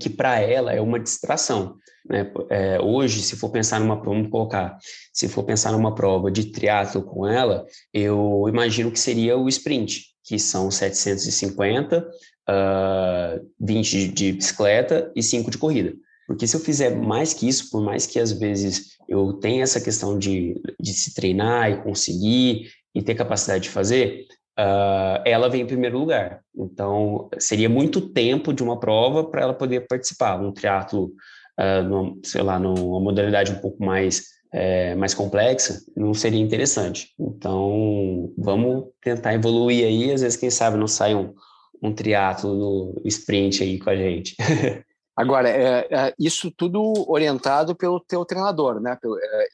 que 0.00 0.10
para 0.10 0.38
ela 0.40 0.72
é 0.72 0.80
uma 0.80 1.00
distração. 1.00 1.76
Né? 2.08 2.30
É, 2.50 2.80
hoje, 2.80 3.22
se 3.22 3.36
for 3.36 3.50
pensar 3.50 3.80
numa 3.80 4.00
prova, 4.00 4.16
vamos 4.16 4.30
colocar, 4.30 4.76
se 5.12 5.28
for 5.28 5.44
pensar 5.44 5.72
numa 5.72 5.94
prova 5.94 6.30
de 6.30 6.50
triatlo 6.50 7.02
com 7.02 7.26
ela, 7.26 7.64
eu 7.92 8.44
imagino 8.48 8.90
que 8.90 9.00
seria 9.00 9.36
o 9.36 9.48
sprint, 9.48 10.06
que 10.24 10.38
são 10.38 10.70
750, 10.70 12.06
uh, 12.48 13.46
20 13.60 14.08
de 14.08 14.32
bicicleta 14.32 15.10
e 15.14 15.22
5 15.22 15.50
de 15.50 15.58
corrida. 15.58 15.94
Porque 16.26 16.46
se 16.46 16.54
eu 16.54 16.60
fizer 16.60 16.94
mais 16.94 17.32
que 17.32 17.48
isso, 17.48 17.70
por 17.70 17.82
mais 17.82 18.04
que 18.04 18.18
às 18.18 18.32
vezes 18.32 18.98
eu 19.08 19.32
tenha 19.34 19.62
essa 19.62 19.80
questão 19.80 20.18
de, 20.18 20.60
de 20.78 20.92
se 20.92 21.14
treinar 21.14 21.70
e 21.70 21.82
conseguir 21.82 22.70
e 22.98 23.02
ter 23.02 23.14
capacidade 23.14 23.64
de 23.64 23.70
fazer, 23.70 24.26
uh, 24.58 25.22
ela 25.24 25.48
vem 25.48 25.60
em 25.60 25.66
primeiro 25.66 25.98
lugar. 25.98 26.40
Então, 26.56 27.30
seria 27.38 27.68
muito 27.68 28.00
tempo 28.00 28.52
de 28.52 28.60
uma 28.60 28.80
prova 28.80 29.22
para 29.22 29.42
ela 29.42 29.54
poder 29.54 29.86
participar. 29.86 30.40
Um 30.40 30.52
triatlo, 30.52 31.12
uh, 31.60 32.20
sei 32.24 32.42
lá, 32.42 32.58
numa 32.58 32.98
modalidade 32.98 33.52
um 33.52 33.60
pouco 33.60 33.84
mais, 33.84 34.24
é, 34.52 34.96
mais 34.96 35.14
complexa, 35.14 35.80
não 35.96 36.12
seria 36.12 36.40
interessante. 36.40 37.14
Então, 37.16 38.32
vamos 38.36 38.86
tentar 39.00 39.32
evoluir 39.32 39.86
aí. 39.86 40.12
Às 40.12 40.22
vezes, 40.22 40.36
quem 40.36 40.50
sabe, 40.50 40.76
não 40.76 40.88
sai 40.88 41.14
um, 41.14 41.32
um 41.80 41.94
triatlo 41.94 42.52
no 42.56 43.02
sprint 43.04 43.62
aí 43.62 43.78
com 43.78 43.90
a 43.90 43.96
gente. 43.96 44.34
Agora, 45.16 45.48
é, 45.48 45.86
é, 45.88 46.14
isso 46.18 46.50
tudo 46.50 47.04
orientado 47.08 47.76
pelo 47.76 48.00
teu 48.00 48.24
treinador, 48.24 48.80
né? 48.80 48.96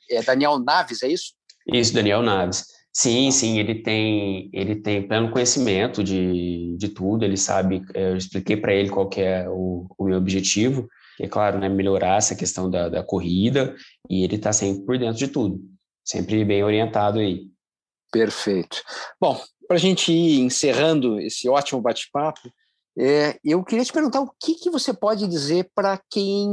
É, 0.08 0.16
é 0.16 0.22
Daniel 0.22 0.58
Naves, 0.58 1.02
é 1.02 1.08
isso? 1.08 1.32
Isso, 1.66 1.92
Daniel 1.94 2.22
Naves. 2.22 2.73
Sim, 2.96 3.32
sim, 3.32 3.58
ele 3.58 3.74
tem, 3.74 4.48
ele 4.52 4.76
tem 4.76 5.06
pleno 5.06 5.32
conhecimento 5.32 6.04
de, 6.04 6.76
de 6.76 6.88
tudo, 6.88 7.24
ele 7.24 7.36
sabe, 7.36 7.84
é, 7.92 8.10
eu 8.10 8.16
expliquei 8.16 8.56
para 8.56 8.72
ele 8.72 8.88
qual 8.88 9.08
que 9.08 9.20
é 9.20 9.48
o, 9.48 9.86
o 9.98 10.04
meu 10.04 10.16
objetivo, 10.16 10.88
é 11.20 11.26
claro, 11.26 11.58
né, 11.58 11.68
melhorar 11.68 12.18
essa 12.18 12.36
questão 12.36 12.70
da, 12.70 12.88
da 12.88 13.02
corrida, 13.02 13.74
e 14.08 14.22
ele 14.22 14.36
está 14.36 14.52
sempre 14.52 14.84
por 14.84 14.96
dentro 14.96 15.18
de 15.18 15.26
tudo, 15.26 15.60
sempre 16.04 16.44
bem 16.44 16.62
orientado 16.62 17.18
aí. 17.18 17.48
Perfeito. 18.12 18.80
Bom, 19.20 19.42
para 19.66 19.76
a 19.76 19.80
gente 19.80 20.12
ir 20.12 20.38
encerrando 20.40 21.18
esse 21.18 21.48
ótimo 21.48 21.80
bate-papo, 21.80 22.48
é, 22.96 23.36
eu 23.44 23.64
queria 23.64 23.84
te 23.84 23.92
perguntar 23.92 24.20
o 24.20 24.30
que, 24.40 24.54
que 24.54 24.70
você 24.70 24.94
pode 24.94 25.26
dizer 25.26 25.68
para 25.74 26.00
quem, 26.08 26.48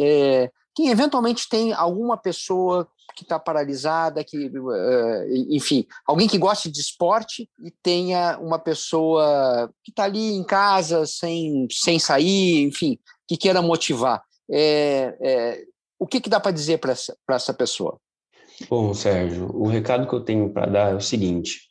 é, 0.00 0.50
quem 0.74 0.88
eventualmente 0.88 1.46
tem 1.46 1.74
alguma 1.74 2.16
pessoa 2.16 2.88
que 3.14 3.22
está 3.22 3.38
paralisada, 3.38 4.24
que, 4.24 4.46
uh, 4.46 5.50
enfim, 5.50 5.86
alguém 6.06 6.28
que 6.28 6.38
goste 6.38 6.70
de 6.70 6.80
esporte 6.80 7.48
e 7.62 7.70
tenha 7.82 8.38
uma 8.38 8.58
pessoa 8.58 9.70
que 9.82 9.90
está 9.90 10.04
ali 10.04 10.34
em 10.34 10.44
casa 10.44 11.06
sem, 11.06 11.66
sem 11.70 11.98
sair, 11.98 12.62
enfim, 12.62 12.98
que 13.26 13.36
queira 13.36 13.60
motivar. 13.60 14.22
É, 14.50 15.16
é, 15.20 15.64
o 15.98 16.06
que, 16.06 16.20
que 16.20 16.30
dá 16.30 16.40
para 16.40 16.52
dizer 16.52 16.78
para 16.78 16.92
essa, 16.92 17.16
essa 17.30 17.52
pessoa? 17.52 17.98
Bom, 18.68 18.92
Sérgio, 18.94 19.50
o 19.54 19.66
recado 19.66 20.08
que 20.08 20.14
eu 20.14 20.20
tenho 20.20 20.52
para 20.52 20.66
dar 20.66 20.92
é 20.92 20.94
o 20.94 21.00
seguinte: 21.00 21.68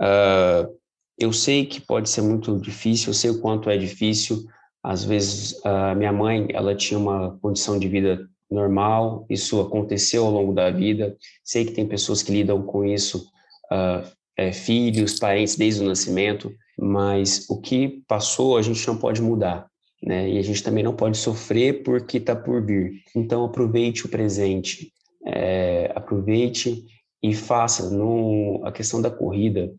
uh, 0.00 0.80
eu 1.18 1.32
sei 1.32 1.66
que 1.66 1.80
pode 1.80 2.08
ser 2.08 2.22
muito 2.22 2.58
difícil, 2.58 3.08
eu 3.08 3.14
sei 3.14 3.30
o 3.30 3.40
quanto 3.40 3.70
é 3.70 3.76
difícil. 3.76 4.44
Às 4.82 5.04
vezes, 5.04 5.54
a 5.64 5.94
minha 5.94 6.12
mãe, 6.12 6.48
ela 6.52 6.74
tinha 6.74 6.98
uma 6.98 7.38
condição 7.40 7.78
de 7.78 7.86
vida 7.86 8.26
normal, 8.50 9.24
isso 9.30 9.60
aconteceu 9.60 10.26
ao 10.26 10.32
longo 10.32 10.52
da 10.52 10.70
vida. 10.70 11.16
Sei 11.44 11.64
que 11.64 11.72
tem 11.72 11.86
pessoas 11.86 12.22
que 12.22 12.32
lidam 12.32 12.62
com 12.62 12.84
isso, 12.84 13.30
uh, 13.72 14.06
é, 14.36 14.52
filhos, 14.52 15.18
parentes, 15.18 15.56
desde 15.56 15.82
o 15.82 15.86
nascimento, 15.86 16.52
mas 16.78 17.48
o 17.48 17.60
que 17.60 18.02
passou 18.08 18.56
a 18.56 18.62
gente 18.62 18.86
não 18.86 18.96
pode 18.96 19.22
mudar. 19.22 19.68
Né? 20.02 20.30
E 20.30 20.38
a 20.38 20.42
gente 20.42 20.62
também 20.62 20.82
não 20.82 20.96
pode 20.96 21.18
sofrer 21.18 21.82
porque 21.82 22.16
está 22.16 22.34
por 22.34 22.64
vir. 22.64 23.02
Então, 23.14 23.44
aproveite 23.44 24.06
o 24.06 24.08
presente, 24.08 24.92
é, 25.26 25.92
aproveite 25.94 26.84
e 27.22 27.34
faça. 27.34 27.90
No, 27.90 28.62
a 28.64 28.72
questão 28.72 29.00
da 29.00 29.10
corrida 29.10 29.70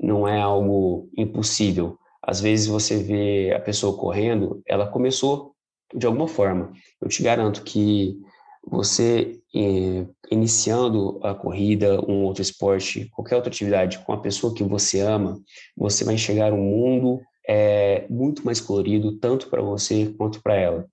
não 0.00 0.26
é 0.26 0.40
algo 0.40 1.08
impossível. 1.16 1.98
Às 2.22 2.40
vezes 2.40 2.66
você 2.66 2.96
vê 2.98 3.52
a 3.54 3.60
pessoa 3.60 3.98
correndo, 3.98 4.62
ela 4.66 4.86
começou 4.86 5.53
de 5.94 6.06
alguma 6.06 6.28
forma. 6.28 6.72
Eu 7.00 7.08
te 7.08 7.22
garanto 7.22 7.62
que 7.62 8.18
você 8.66 9.38
eh, 9.54 10.06
iniciando 10.30 11.20
a 11.22 11.34
corrida, 11.34 12.00
um 12.10 12.24
outro 12.24 12.42
esporte, 12.42 13.08
qualquer 13.10 13.36
outra 13.36 13.50
atividade 13.50 13.98
com 14.00 14.12
a 14.12 14.20
pessoa 14.20 14.54
que 14.54 14.64
você 14.64 15.00
ama, 15.00 15.40
você 15.76 16.04
vai 16.04 16.14
enxergar 16.14 16.52
um 16.52 16.62
mundo 16.62 17.20
é, 17.46 18.06
muito 18.08 18.44
mais 18.44 18.60
colorido, 18.60 19.18
tanto 19.18 19.48
para 19.48 19.62
você 19.62 20.12
quanto 20.16 20.42
para 20.42 20.56
ela. 20.56 20.86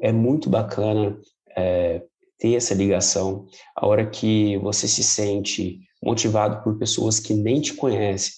É 0.00 0.12
muito 0.12 0.48
bacana 0.48 1.18
é, 1.56 2.02
ter 2.38 2.54
essa 2.54 2.74
ligação, 2.74 3.46
a 3.74 3.86
hora 3.86 4.06
que 4.06 4.56
você 4.58 4.86
se 4.86 5.02
sente 5.02 5.80
motivado 6.02 6.62
por 6.62 6.78
pessoas 6.78 7.18
que 7.18 7.34
nem 7.34 7.60
te 7.60 7.74
conhecem. 7.74 8.32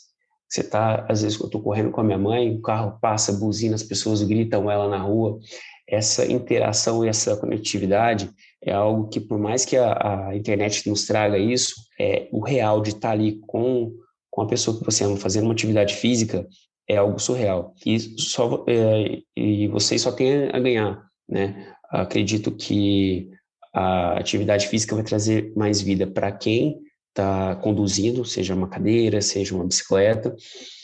Você 0.49 0.63
tá, 0.63 1.05
às 1.09 1.23
vezes, 1.23 1.39
eu 1.39 1.45
estou 1.45 1.61
correndo 1.61 1.91
com 1.91 2.01
a 2.01 2.05
minha 2.05 2.17
mãe, 2.17 2.55
o 2.55 2.63
carro 2.63 2.99
passa, 3.03 3.33
buzina, 3.33 3.75
as 3.75 3.83
pessoas 3.83 4.23
gritam 4.23 4.71
ela 4.71 4.89
na 4.89 4.99
rua. 4.99 5.39
Essa 5.89 6.31
interação 6.31 7.05
e 7.05 7.09
essa 7.09 7.37
conectividade 7.37 8.31
é 8.63 8.73
algo 8.73 9.09
que, 9.09 9.21
por 9.21 9.39
mais 9.39 9.65
que 9.65 9.77
a, 9.77 10.29
a 10.29 10.37
internet 10.37 10.89
nos 10.89 11.07
traga 11.07 11.39
isso, 11.39 11.75
é 11.99 12.29
o 12.31 12.41
real 12.41 12.83
de 12.83 12.91
estar 12.91 13.13
ali 13.13 13.41
com, 13.47 13.93
com 14.31 14.43
a 14.43 14.47
pessoa 14.47 14.79
que 14.79 14.85
você 14.85 15.05
ama, 15.05 15.17
fazendo 15.17 15.45
uma 15.45 15.53
atividade 15.53 15.95
física, 15.95 16.47
é 16.87 16.97
algo 16.97 17.19
surreal. 17.19 17.75
E, 17.85 17.99
só, 17.99 18.65
é, 18.69 19.19
e 19.37 19.69
vocês 19.69 20.03
só 20.03 20.13
têm 20.13 20.49
a 20.53 20.59
ganhar, 20.59 21.03
né? 21.29 21.75
Acredito 21.91 22.51
que 22.53 23.31
a 23.73 24.19
atividade 24.19 24.67
física 24.67 24.95
vai 24.95 25.05
trazer 25.05 25.53
mais 25.57 25.81
vida 25.81 26.07
para 26.07 26.33
quem 26.33 26.81
está 27.09 27.57
conduzindo, 27.57 28.25
seja 28.25 28.55
uma 28.55 28.69
cadeira, 28.69 29.21
seja 29.21 29.55
uma 29.55 29.67
bicicleta, 29.67 30.35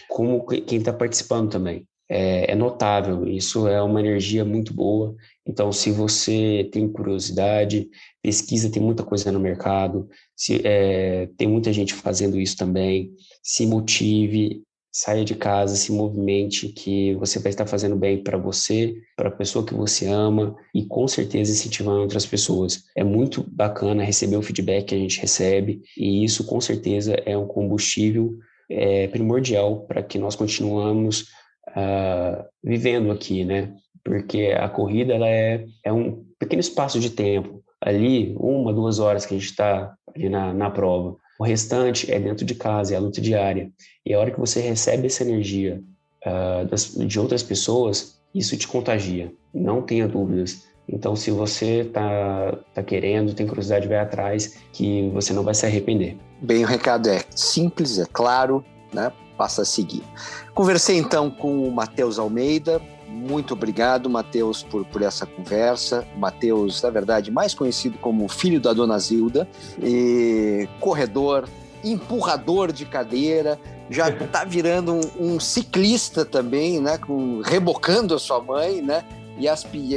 como 0.09 0.45
quem 0.45 0.79
está 0.79 0.93
participando 0.93 1.51
também. 1.51 1.87
É, 2.17 2.53
é, 2.53 2.55
notável, 2.55 3.27
isso 3.27 3.67
é 3.67 3.83
uma 3.83 3.99
energia 3.99 4.45
muito 4.45 4.73
boa. 4.73 5.17
Então, 5.45 5.73
se 5.73 5.91
você 5.91 6.69
tem 6.71 6.89
curiosidade, 6.89 7.89
pesquisa, 8.23 8.71
tem 8.71 8.81
muita 8.81 9.03
coisa 9.03 9.33
no 9.33 9.41
mercado, 9.41 10.09
se, 10.37 10.61
é, 10.65 11.29
tem 11.37 11.49
muita 11.49 11.73
gente 11.73 11.93
fazendo 11.93 12.39
isso 12.39 12.57
também, 12.57 13.11
se 13.43 13.67
motive, 13.67 14.63
saia 14.93 15.25
de 15.25 15.35
casa, 15.35 15.75
se 15.75 15.91
movimente, 15.91 16.69
que 16.69 17.17
você 17.17 17.41
vai 17.41 17.51
estar 17.51 17.67
fazendo 17.67 17.97
bem 17.97 18.23
para 18.23 18.39
você, 18.39 18.95
para 19.17 19.29
a 19.29 19.33
pessoa 19.33 19.67
que 19.67 19.75
você 19.75 20.07
ama 20.07 20.55
e 20.73 20.85
com 20.87 21.09
certeza 21.09 21.51
incentivando 21.51 22.01
outras 22.01 22.25
pessoas. 22.25 22.85
É 22.97 23.03
muito 23.03 23.45
bacana 23.51 24.05
receber 24.05 24.37
o 24.37 24.43
feedback 24.43 24.85
que 24.85 24.95
a 24.95 24.99
gente 24.99 25.21
recebe 25.21 25.83
e 25.99 26.23
isso 26.23 26.45
com 26.45 26.61
certeza 26.61 27.15
é 27.27 27.37
um 27.37 27.49
combustível 27.49 28.39
é, 28.71 29.09
primordial 29.09 29.81
para 29.81 30.01
que 30.01 30.17
nós 30.17 30.37
continuamos 30.37 31.27
uh, 31.71 32.45
vivendo 32.63 33.11
aqui, 33.11 33.45
né? 33.45 33.75
Porque 34.03 34.55
a 34.57 34.69
corrida 34.69 35.15
ela 35.15 35.29
é, 35.29 35.65
é 35.83 35.93
um 35.93 36.25
pequeno 36.39 36.61
espaço 36.61 37.01
de 37.01 37.11
tempo, 37.11 37.63
ali 37.81 38.35
uma, 38.39 38.73
duas 38.73 38.99
horas 38.99 39.25
que 39.25 39.35
a 39.35 39.39
gente 39.39 39.51
está 39.51 39.95
ali 40.15 40.29
na, 40.29 40.53
na 40.53 40.71
prova. 40.71 41.17
O 41.39 41.45
restante 41.45 42.13
é 42.13 42.19
dentro 42.19 42.45
de 42.45 42.55
casa, 42.55 42.95
é 42.95 42.97
a 42.97 43.01
luta 43.01 43.21
diária. 43.21 43.71
E 44.07 44.15
a 44.15 44.21
hora 44.21 44.31
que 44.31 44.39
você 44.39 44.61
recebe 44.61 45.07
essa 45.07 45.25
energia 45.25 45.83
uh, 46.25 46.67
das, 46.67 46.95
de 46.95 47.19
outras 47.19 47.43
pessoas, 47.43 48.21
isso 48.35 48.57
te 48.57 48.69
contagia. 48.69 49.33
Não 49.53 49.83
tenha 49.83 50.07
dúvidas. 50.07 50.67
Então, 50.89 51.17
se 51.17 51.31
você 51.31 51.81
está 51.81 52.59
tá 52.75 52.83
querendo, 52.83 53.35
tem 53.35 53.47
curiosidade, 53.47 53.89
vai 53.89 53.99
atrás, 53.99 54.59
que 54.73 55.09
você 55.11 55.33
não 55.33 55.43
vai 55.43 55.55
se 55.55 55.65
arrepender. 55.65 56.17
Bem, 56.43 56.63
o 56.63 56.67
recado 56.67 57.09
é 57.09 57.25
simples, 57.31 57.99
é 57.99 58.05
claro, 58.13 58.63
né? 58.93 59.11
Passa 59.37 59.63
a 59.63 59.65
seguir. 59.65 60.03
Conversei 60.55 60.97
então 60.97 61.31
com 61.31 61.67
o 61.67 61.73
Matheus 61.73 62.19
Almeida, 62.19 62.81
muito 63.15 63.55
obrigado, 63.55 64.11
Matheus, 64.11 64.63
por, 64.63 64.85
por 64.85 65.01
essa 65.01 65.25
conversa. 65.25 66.05
Matheus, 66.17 66.83
na 66.83 66.91
verdade, 66.91 67.31
mais 67.31 67.55
conhecido 67.55 67.97
como 67.99 68.29
filho 68.29 68.61
da 68.61 68.73
dona 68.73 68.99
Zilda, 68.99 69.49
e 69.81 70.69
corredor, 70.81 71.49
empurrador 71.85 72.73
de 72.73 72.85
cadeira, 72.85 73.59
já 73.89 74.09
está 74.09 74.43
virando 74.45 74.95
um, 74.95 75.35
um, 75.35 75.41
ciclista 75.41 76.25
também, 76.25 76.81
né? 76.81 76.99
Com, 76.99 77.41
rebocando 77.41 78.15
a 78.15 78.19
sua 78.19 78.41
mãe, 78.41 78.83
né? 78.83 79.05
E, 79.39 79.49
as, 79.49 79.67
e, 79.73 79.95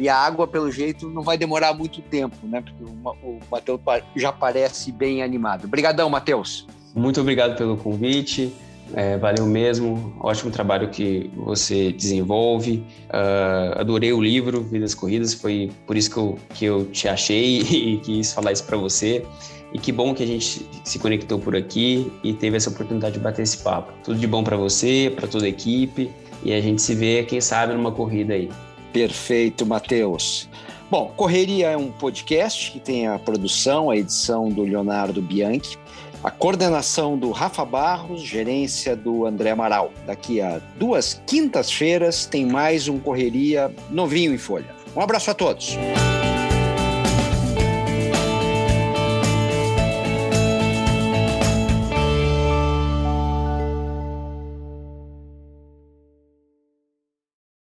e, 0.00 0.08
a 0.08 0.16
água, 0.16 0.46
pelo 0.46 0.70
jeito, 0.70 1.08
não 1.08 1.22
vai 1.22 1.38
demorar 1.38 1.74
muito 1.74 2.00
tempo, 2.02 2.36
né? 2.44 2.60
Porque 2.60 2.84
o, 2.84 3.10
o 3.28 3.40
Matheus 3.50 3.80
já 4.16 4.32
parece 4.32 4.92
bem 4.92 5.22
animado. 5.22 5.64
Obrigadão, 5.64 6.08
Matheus. 6.08 6.66
Muito 6.94 7.20
obrigado 7.20 7.56
pelo 7.56 7.76
convite. 7.76 8.52
É, 8.92 9.16
valeu 9.16 9.46
mesmo, 9.46 10.14
ótimo 10.20 10.50
trabalho 10.50 10.88
que 10.90 11.30
você 11.36 11.90
desenvolve. 11.92 12.84
Uh, 13.08 13.80
adorei 13.80 14.12
o 14.12 14.20
livro 14.20 14.62
Vidas 14.62 14.94
Corridas, 14.94 15.34
foi 15.34 15.70
por 15.86 15.96
isso 15.96 16.10
que 16.10 16.16
eu, 16.16 16.38
que 16.54 16.64
eu 16.64 16.84
te 16.86 17.08
achei 17.08 17.60
e 17.70 17.96
quis 17.98 18.32
falar 18.32 18.52
isso 18.52 18.64
para 18.64 18.76
você. 18.76 19.24
E 19.72 19.78
que 19.78 19.90
bom 19.90 20.14
que 20.14 20.22
a 20.22 20.26
gente 20.26 20.64
se 20.84 20.98
conectou 21.00 21.38
por 21.38 21.56
aqui 21.56 22.12
e 22.22 22.32
teve 22.32 22.56
essa 22.56 22.70
oportunidade 22.70 23.14
de 23.14 23.20
bater 23.20 23.42
esse 23.42 23.58
papo. 23.58 23.92
Tudo 24.04 24.18
de 24.18 24.26
bom 24.26 24.44
para 24.44 24.56
você, 24.56 25.12
para 25.16 25.26
toda 25.26 25.46
a 25.46 25.48
equipe 25.48 26.10
e 26.44 26.52
a 26.52 26.60
gente 26.60 26.80
se 26.80 26.94
vê, 26.94 27.24
quem 27.24 27.40
sabe, 27.40 27.72
numa 27.72 27.90
corrida 27.90 28.34
aí. 28.34 28.50
Perfeito, 28.92 29.66
Matheus. 29.66 30.48
Bom, 30.90 31.12
Correria 31.16 31.70
é 31.70 31.76
um 31.76 31.90
podcast 31.90 32.70
que 32.70 32.78
tem 32.78 33.08
a 33.08 33.18
produção, 33.18 33.90
a 33.90 33.96
edição 33.96 34.48
do 34.48 34.62
Leonardo 34.62 35.20
Bianchi 35.20 35.78
a 36.24 36.30
coordenação 36.30 37.18
do 37.18 37.30
Rafa 37.30 37.66
Barros, 37.66 38.22
gerência 38.22 38.96
do 38.96 39.26
André 39.26 39.50
Amaral. 39.50 39.92
Daqui 40.06 40.40
a 40.40 40.58
duas 40.78 41.20
quintas-feiras 41.26 42.24
tem 42.24 42.46
mais 42.46 42.88
um 42.88 42.98
Correria 42.98 43.70
novinho 43.90 44.32
em 44.32 44.38
folha. 44.38 44.74
Um 44.96 45.02
abraço 45.02 45.30
a 45.30 45.34
todos. 45.34 45.76